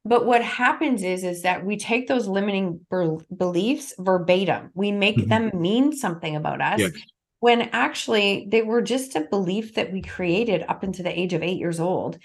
But 0.04 0.26
what 0.26 0.44
happens 0.44 1.04
is, 1.04 1.24
is 1.24 1.44
that 1.44 1.66
we 1.66 1.78
take 1.78 2.08
those 2.08 2.28
limiting 2.28 2.82
ber- 2.90 3.18
beliefs 3.36 3.94
verbatim. 3.98 4.72
We 4.74 4.92
make 4.92 5.18
mm-hmm. 5.18 5.30
them 5.30 5.52
mean 5.54 5.96
something 5.96 6.36
about 6.36 6.62
us. 6.62 6.80
Yes. 6.80 6.92
When 7.40 7.62
actually 7.72 8.48
they 8.50 8.62
were 8.62 8.82
just 8.82 9.16
a 9.16 9.22
belief 9.22 9.76
that 9.76 9.92
we 9.92 10.02
created 10.02 10.66
up 10.68 10.84
into 10.84 11.04
the 11.04 11.18
age 11.18 11.34
of 11.34 11.44
eight 11.44 11.60
years 11.60 11.80
old 11.80 12.18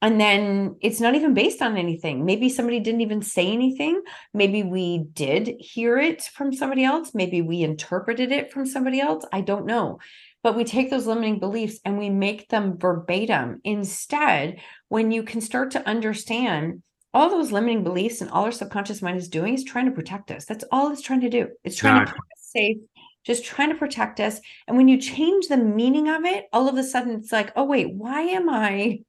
and 0.00 0.20
then 0.20 0.76
it's 0.80 1.00
not 1.00 1.16
even 1.16 1.34
based 1.34 1.60
on 1.60 1.76
anything. 1.76 2.24
Maybe 2.24 2.48
somebody 2.48 2.78
didn't 2.78 3.00
even 3.00 3.20
say 3.20 3.50
anything. 3.50 4.02
Maybe 4.32 4.62
we 4.62 4.98
did 5.12 5.56
hear 5.58 5.98
it 5.98 6.22
from 6.22 6.52
somebody 6.52 6.84
else. 6.84 7.14
Maybe 7.14 7.42
we 7.42 7.62
interpreted 7.62 8.30
it 8.30 8.52
from 8.52 8.64
somebody 8.64 9.00
else. 9.00 9.24
I 9.32 9.40
don't 9.40 9.66
know. 9.66 9.98
But 10.44 10.56
we 10.56 10.62
take 10.62 10.90
those 10.90 11.06
limiting 11.06 11.40
beliefs 11.40 11.80
and 11.84 11.98
we 11.98 12.10
make 12.10 12.48
them 12.48 12.78
verbatim. 12.78 13.60
Instead 13.64 14.60
when 14.88 15.10
you 15.10 15.24
can 15.24 15.40
start 15.40 15.72
to 15.72 15.86
understand 15.86 16.82
all 17.12 17.28
those 17.28 17.50
limiting 17.50 17.82
beliefs 17.82 18.20
and 18.20 18.30
all 18.30 18.44
our 18.44 18.52
subconscious 18.52 19.02
mind 19.02 19.18
is 19.18 19.28
doing 19.28 19.54
is 19.54 19.64
trying 19.64 19.86
to 19.86 19.92
protect 19.92 20.30
us. 20.30 20.44
That's 20.44 20.64
all 20.70 20.92
it's 20.92 21.02
trying 21.02 21.22
to 21.22 21.30
do. 21.30 21.48
It's 21.64 21.76
trying 21.76 22.06
to 22.06 22.12
keep 22.12 22.20
us 22.20 22.50
safe 22.52 22.76
just 23.24 23.44
trying 23.44 23.68
to 23.68 23.74
protect 23.74 24.20
us. 24.20 24.40
And 24.66 24.76
when 24.76 24.88
you 24.88 24.96
change 24.96 25.48
the 25.48 25.56
meaning 25.56 26.08
of 26.08 26.24
it 26.24 26.46
all 26.52 26.68
of 26.68 26.78
a 26.78 26.84
sudden 26.84 27.16
it's 27.16 27.32
like 27.32 27.52
oh 27.56 27.64
wait 27.64 27.92
why 27.92 28.22
am 28.22 28.48
i 28.48 29.00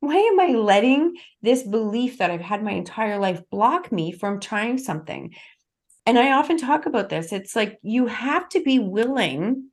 why 0.00 0.16
am 0.16 0.40
I 0.40 0.48
letting 0.48 1.16
this 1.42 1.62
belief 1.62 2.18
that 2.18 2.30
I've 2.30 2.40
had 2.40 2.62
my 2.62 2.72
entire 2.72 3.18
life 3.18 3.42
block 3.50 3.90
me 3.90 4.12
from 4.12 4.40
trying 4.40 4.78
something? 4.78 5.34
And 6.06 6.18
I 6.18 6.32
often 6.32 6.56
talk 6.56 6.86
about 6.86 7.08
this. 7.08 7.32
It's 7.32 7.54
like 7.54 7.78
you 7.82 8.06
have 8.06 8.48
to 8.50 8.62
be 8.62 8.78
willing 8.78 9.70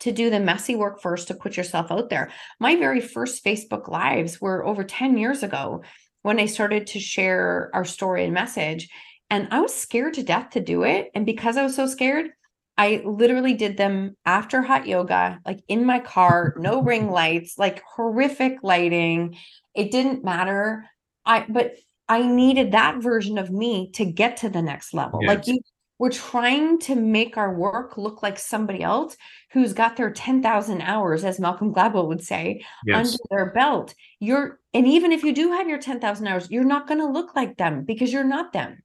to 0.00 0.12
do 0.12 0.30
the 0.30 0.40
messy 0.40 0.76
work 0.76 1.00
first 1.00 1.28
to 1.28 1.34
put 1.34 1.56
yourself 1.56 1.90
out 1.90 2.10
there. 2.10 2.30
My 2.60 2.76
very 2.76 3.00
first 3.00 3.44
Facebook 3.44 3.88
Lives 3.88 4.40
were 4.40 4.66
over 4.66 4.84
10 4.84 5.16
years 5.16 5.42
ago 5.42 5.82
when 6.22 6.38
I 6.38 6.46
started 6.46 6.88
to 6.88 7.00
share 7.00 7.70
our 7.72 7.84
story 7.84 8.24
and 8.24 8.34
message. 8.34 8.88
And 9.30 9.48
I 9.50 9.60
was 9.60 9.74
scared 9.74 10.14
to 10.14 10.22
death 10.22 10.50
to 10.50 10.60
do 10.60 10.84
it. 10.84 11.10
And 11.14 11.26
because 11.26 11.56
I 11.56 11.62
was 11.62 11.74
so 11.74 11.86
scared, 11.86 12.30
I 12.78 13.02
literally 13.04 13.54
did 13.54 13.76
them 13.76 14.16
after 14.24 14.62
hot 14.62 14.86
yoga, 14.86 15.40
like 15.44 15.60
in 15.66 15.84
my 15.84 15.98
car, 15.98 16.54
no 16.56 16.80
ring 16.80 17.10
lights, 17.20 17.58
like 17.58 17.82
horrific 17.82 18.58
lighting. 18.62 19.36
It 19.74 19.90
didn't 19.90 20.24
matter. 20.24 20.86
I 21.26 21.44
but 21.48 21.74
I 22.08 22.22
needed 22.22 22.72
that 22.72 23.02
version 23.02 23.36
of 23.36 23.50
me 23.50 23.90
to 23.92 24.04
get 24.04 24.38
to 24.38 24.48
the 24.48 24.62
next 24.62 24.94
level. 24.94 25.18
Yes. 25.22 25.28
Like 25.28 25.46
you 25.48 25.60
we're 25.98 26.10
trying 26.10 26.78
to 26.78 26.94
make 26.94 27.36
our 27.36 27.52
work 27.52 27.98
look 27.98 28.22
like 28.22 28.38
somebody 28.38 28.82
else 28.82 29.16
who's 29.50 29.72
got 29.72 29.96
their 29.96 30.12
10,000 30.12 30.80
hours 30.80 31.24
as 31.24 31.40
Malcolm 31.40 31.74
Gladwell 31.74 32.06
would 32.06 32.22
say 32.22 32.64
yes. 32.86 32.96
under 32.96 33.18
their 33.30 33.52
belt. 33.52 33.94
You're 34.20 34.60
and 34.72 34.86
even 34.86 35.10
if 35.10 35.24
you 35.24 35.34
do 35.34 35.50
have 35.50 35.68
your 35.68 35.78
10,000 35.78 36.26
hours, 36.26 36.50
you're 36.50 36.62
not 36.62 36.86
going 36.86 37.00
to 37.00 37.06
look 37.06 37.34
like 37.34 37.56
them 37.56 37.84
because 37.84 38.12
you're 38.12 38.22
not 38.22 38.52
them. 38.52 38.80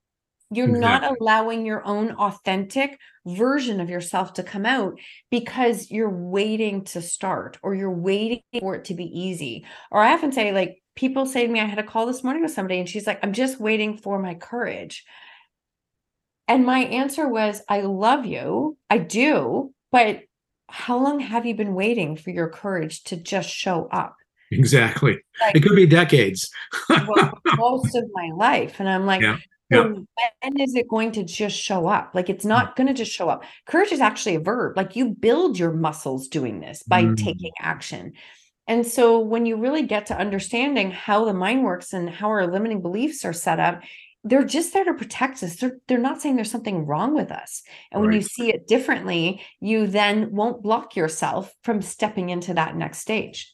You're 0.53 0.69
exactly. 0.69 1.09
not 1.09 1.17
allowing 1.19 1.65
your 1.65 1.85
own 1.85 2.11
authentic 2.11 2.99
version 3.25 3.79
of 3.79 3.89
yourself 3.89 4.33
to 4.33 4.43
come 4.43 4.65
out 4.65 4.99
because 5.31 5.89
you're 5.89 6.09
waiting 6.09 6.83
to 6.85 7.01
start 7.01 7.57
or 7.63 7.73
you're 7.73 7.91
waiting 7.91 8.41
for 8.59 8.75
it 8.75 8.85
to 8.85 8.93
be 8.93 9.05
easy. 9.05 9.65
Or 9.91 10.01
I 10.01 10.13
often 10.13 10.31
say, 10.31 10.51
like, 10.51 10.81
people 10.95 11.25
say 11.25 11.45
to 11.45 11.51
me, 11.51 11.59
I 11.59 11.65
had 11.65 11.79
a 11.79 11.83
call 11.83 12.05
this 12.05 12.23
morning 12.23 12.43
with 12.43 12.51
somebody 12.51 12.79
and 12.79 12.87
she's 12.87 13.07
like, 13.07 13.19
I'm 13.23 13.33
just 13.33 13.59
waiting 13.59 13.97
for 13.97 14.19
my 14.19 14.35
courage. 14.35 15.05
And 16.47 16.65
my 16.65 16.79
answer 16.79 17.27
was, 17.27 17.61
I 17.69 17.81
love 17.81 18.25
you. 18.25 18.77
I 18.89 18.97
do. 18.97 19.73
But 19.91 20.21
how 20.69 21.01
long 21.01 21.19
have 21.19 21.45
you 21.45 21.55
been 21.55 21.73
waiting 21.73 22.15
for 22.15 22.31
your 22.31 22.49
courage 22.49 23.03
to 23.05 23.15
just 23.15 23.49
show 23.49 23.87
up? 23.91 24.15
Exactly. 24.51 25.17
Like, 25.41 25.55
it 25.55 25.61
could 25.61 25.75
be 25.75 25.85
decades. 25.85 26.49
well, 26.89 27.39
most 27.57 27.95
of 27.95 28.05
my 28.13 28.29
life. 28.35 28.79
And 28.79 28.89
I'm 28.89 29.05
like, 29.05 29.21
yeah. 29.21 29.37
So 29.73 30.05
when 30.41 30.59
is 30.59 30.75
it 30.75 30.87
going 30.87 31.11
to 31.13 31.23
just 31.23 31.57
show 31.57 31.87
up? 31.87 32.11
Like 32.13 32.29
it's 32.29 32.45
not 32.45 32.75
going 32.75 32.87
to 32.87 32.93
just 32.93 33.11
show 33.11 33.29
up. 33.29 33.43
Courage 33.65 33.91
is 33.91 33.99
actually 33.99 34.35
a 34.35 34.39
verb. 34.39 34.77
Like 34.77 34.95
you 34.95 35.09
build 35.09 35.57
your 35.57 35.71
muscles 35.71 36.27
doing 36.27 36.59
this 36.59 36.83
by 36.83 37.03
mm. 37.03 37.17
taking 37.17 37.51
action. 37.59 38.13
And 38.67 38.85
so 38.87 39.19
when 39.19 39.45
you 39.45 39.57
really 39.57 39.83
get 39.83 40.05
to 40.07 40.17
understanding 40.17 40.91
how 40.91 41.25
the 41.25 41.33
mind 41.33 41.63
works 41.63 41.93
and 41.93 42.09
how 42.09 42.29
our 42.29 42.47
limiting 42.47 42.81
beliefs 42.81 43.25
are 43.25 43.33
set 43.33 43.59
up, 43.59 43.81
they're 44.23 44.45
just 44.45 44.73
there 44.73 44.85
to 44.85 44.93
protect 44.93 45.43
us. 45.43 45.57
They're, 45.57 45.77
they're 45.87 45.97
not 45.97 46.21
saying 46.21 46.37
there's 46.37 46.51
something 46.51 46.85
wrong 46.85 47.13
with 47.13 47.29
us. 47.29 47.61
And 47.91 48.01
right. 48.01 48.07
when 48.07 48.15
you 48.15 48.21
see 48.21 48.49
it 48.53 48.67
differently, 48.67 49.41
you 49.59 49.87
then 49.87 50.31
won't 50.31 50.63
block 50.63 50.95
yourself 50.95 51.53
from 51.63 51.81
stepping 51.81 52.29
into 52.29 52.53
that 52.53 52.75
next 52.77 52.99
stage. 52.99 53.53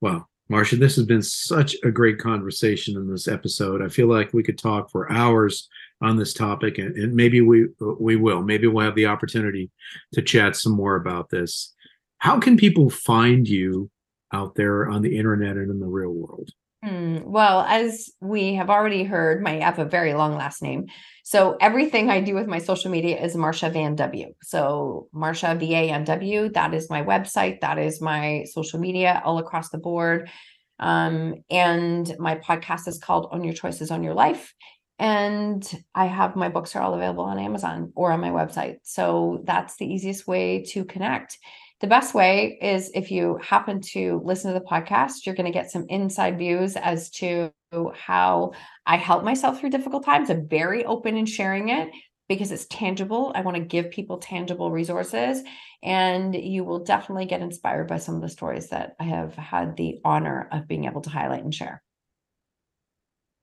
Wow. 0.00 0.26
Marsha, 0.50 0.78
this 0.78 0.96
has 0.96 1.04
been 1.04 1.22
such 1.22 1.76
a 1.84 1.90
great 1.90 2.18
conversation 2.18 2.96
in 2.96 3.10
this 3.10 3.28
episode. 3.28 3.82
I 3.82 3.88
feel 3.88 4.06
like 4.06 4.32
we 4.32 4.42
could 4.42 4.56
talk 4.56 4.90
for 4.90 5.12
hours 5.12 5.68
on 6.00 6.16
this 6.16 6.32
topic, 6.32 6.78
and, 6.78 6.96
and, 6.96 7.14
maybe 7.14 7.40
we 7.42 7.66
we 8.00 8.16
will. 8.16 8.42
Maybe 8.42 8.66
we'll 8.66 8.84
have 8.84 8.94
the 8.94 9.06
opportunity 9.06 9.70
to 10.14 10.22
chat 10.22 10.56
some 10.56 10.72
more 10.72 10.96
about 10.96 11.28
this. 11.28 11.74
How 12.18 12.38
can 12.38 12.56
people 12.56 12.88
find 12.88 13.46
you 13.46 13.90
out 14.32 14.54
there 14.54 14.88
on 14.88 15.02
the 15.02 15.16
internet 15.18 15.56
and 15.56 15.70
in 15.70 15.80
the 15.80 15.86
real 15.86 16.12
world? 16.12 16.50
Hmm. 16.84 17.18
Well, 17.24 17.62
as 17.62 18.10
we 18.20 18.54
have 18.54 18.70
already 18.70 19.02
heard, 19.02 19.42
my 19.42 19.56
I 19.56 19.64
have 19.64 19.80
a 19.80 19.84
very 19.84 20.14
long 20.14 20.36
last 20.36 20.62
name. 20.62 20.86
So 21.24 21.56
everything 21.60 22.08
I 22.08 22.20
do 22.20 22.34
with 22.34 22.46
my 22.46 22.58
social 22.58 22.90
media 22.90 23.20
is 23.20 23.34
Marsha 23.34 23.72
Van 23.72 23.96
W. 23.96 24.32
So 24.42 25.08
Marsha 25.12 25.58
V 25.58 25.74
A 25.74 25.90
N 25.90 26.04
W. 26.04 26.48
That 26.50 26.74
is 26.74 26.88
my 26.88 27.02
website. 27.02 27.60
That 27.60 27.78
is 27.78 28.00
my 28.00 28.44
social 28.52 28.78
media 28.78 29.20
all 29.24 29.38
across 29.38 29.70
the 29.70 29.78
board. 29.78 30.30
Um, 30.78 31.34
and 31.50 32.14
my 32.20 32.36
podcast 32.36 32.86
is 32.86 33.00
called 33.00 33.28
Own 33.32 33.42
Your 33.42 33.54
Choices, 33.54 33.90
Own 33.90 34.04
Your 34.04 34.14
Life. 34.14 34.54
And 35.00 35.68
I 35.96 36.06
have 36.06 36.36
my 36.36 36.48
books 36.48 36.76
are 36.76 36.82
all 36.82 36.94
available 36.94 37.24
on 37.24 37.40
Amazon 37.40 37.92
or 37.96 38.12
on 38.12 38.20
my 38.20 38.30
website. 38.30 38.76
So 38.84 39.42
that's 39.44 39.76
the 39.76 39.86
easiest 39.86 40.28
way 40.28 40.64
to 40.70 40.84
connect. 40.84 41.38
The 41.80 41.86
best 41.86 42.12
way 42.12 42.58
is 42.60 42.90
if 42.92 43.10
you 43.10 43.38
happen 43.40 43.80
to 43.92 44.20
listen 44.24 44.52
to 44.52 44.58
the 44.58 44.64
podcast, 44.64 45.24
you're 45.24 45.36
going 45.36 45.46
to 45.46 45.52
get 45.52 45.70
some 45.70 45.86
inside 45.88 46.36
views 46.36 46.74
as 46.76 47.08
to 47.10 47.52
how 47.94 48.52
I 48.84 48.96
help 48.96 49.22
myself 49.22 49.60
through 49.60 49.70
difficult 49.70 50.04
times. 50.04 50.28
I'm 50.28 50.48
very 50.48 50.84
open 50.84 51.16
in 51.16 51.26
sharing 51.26 51.68
it 51.68 51.90
because 52.28 52.50
it's 52.50 52.66
tangible. 52.66 53.30
I 53.34 53.42
want 53.42 53.56
to 53.56 53.62
give 53.62 53.92
people 53.92 54.18
tangible 54.18 54.72
resources. 54.72 55.42
And 55.82 56.34
you 56.34 56.64
will 56.64 56.82
definitely 56.82 57.26
get 57.26 57.42
inspired 57.42 57.86
by 57.86 57.98
some 57.98 58.16
of 58.16 58.22
the 58.22 58.28
stories 58.28 58.70
that 58.70 58.96
I 58.98 59.04
have 59.04 59.34
had 59.34 59.76
the 59.76 60.00
honor 60.04 60.48
of 60.50 60.66
being 60.66 60.86
able 60.86 61.02
to 61.02 61.10
highlight 61.10 61.44
and 61.44 61.54
share. 61.54 61.80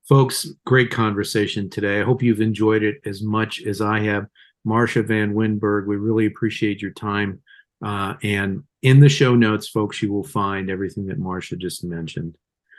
Folks, 0.10 0.46
great 0.66 0.92
conversation 0.92 1.70
today. 1.70 2.02
I 2.02 2.04
hope 2.04 2.22
you've 2.22 2.42
enjoyed 2.42 2.84
it 2.84 2.98
as 3.06 3.24
much 3.24 3.64
as 3.64 3.80
I 3.80 4.02
have. 4.02 4.26
Marsha 4.68 5.04
Vanwynsberghe, 5.04 5.88
we 5.88 5.96
really 5.96 6.26
appreciate 6.26 6.82
your 6.82 6.92
time 6.92 7.42
uh, 7.84 8.16
and 8.24 8.64
in 8.82 9.00
the 9.00 9.10
show 9.10 9.36
notes, 9.36 9.68
folks, 9.68 10.02
you 10.02 10.12
will 10.12 10.24
find 10.24 10.70
everything 10.70 11.08
that 11.08 11.20
Marsha 11.20 11.58
just 11.58 11.84
mentioned. 11.84 12.38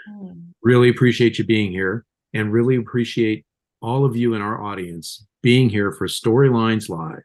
Mm. 0.09 0.53
Really 0.63 0.89
appreciate 0.89 1.39
you 1.39 1.45
being 1.45 1.71
here 1.71 2.05
and 2.33 2.53
really 2.53 2.77
appreciate 2.77 3.45
all 3.83 4.05
of 4.05 4.17
you 4.17 4.35
in 4.35 4.43
our 4.43 4.63
audience 4.63 5.27
being 5.43 5.69
here 5.69 5.93
for 5.93 6.07
Storylines 6.07 6.89
Live, 6.89 7.23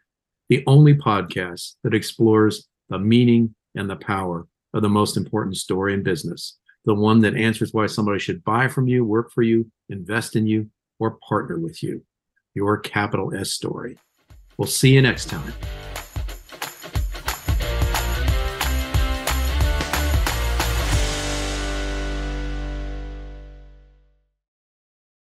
the 0.50 0.64
only 0.68 0.94
podcast 0.94 1.76
that 1.84 1.94
explores 1.94 2.68
the 2.90 3.00
meaning 3.00 3.56
and 3.76 3.90
the 3.90 3.96
power 3.96 4.48
of 4.74 4.82
the 4.82 4.90
most 4.90 5.18
important 5.18 5.58
story 5.58 5.94
in 5.94 6.04
business, 6.04 6.58
the 6.86 6.94
one 6.94 7.20
that 7.22 7.36
answers 7.36 7.74
why 7.74 7.86
somebody 7.86 8.20
should 8.20 8.44
buy 8.44 8.68
from 8.68 8.88
you, 8.88 9.04
work 9.04 9.32
for 9.32 9.42
you, 9.42 9.70
invest 9.90 10.36
in 10.36 10.46
you, 10.46 10.70
or 11.00 11.18
partner 11.28 11.60
with 11.60 11.82
you. 11.82 12.04
Your 12.54 12.78
capital 12.78 13.34
S 13.34 13.52
story. 13.52 13.98
We'll 14.58 14.68
see 14.68 14.94
you 14.94 15.02
next 15.02 15.30
time. 15.30 15.54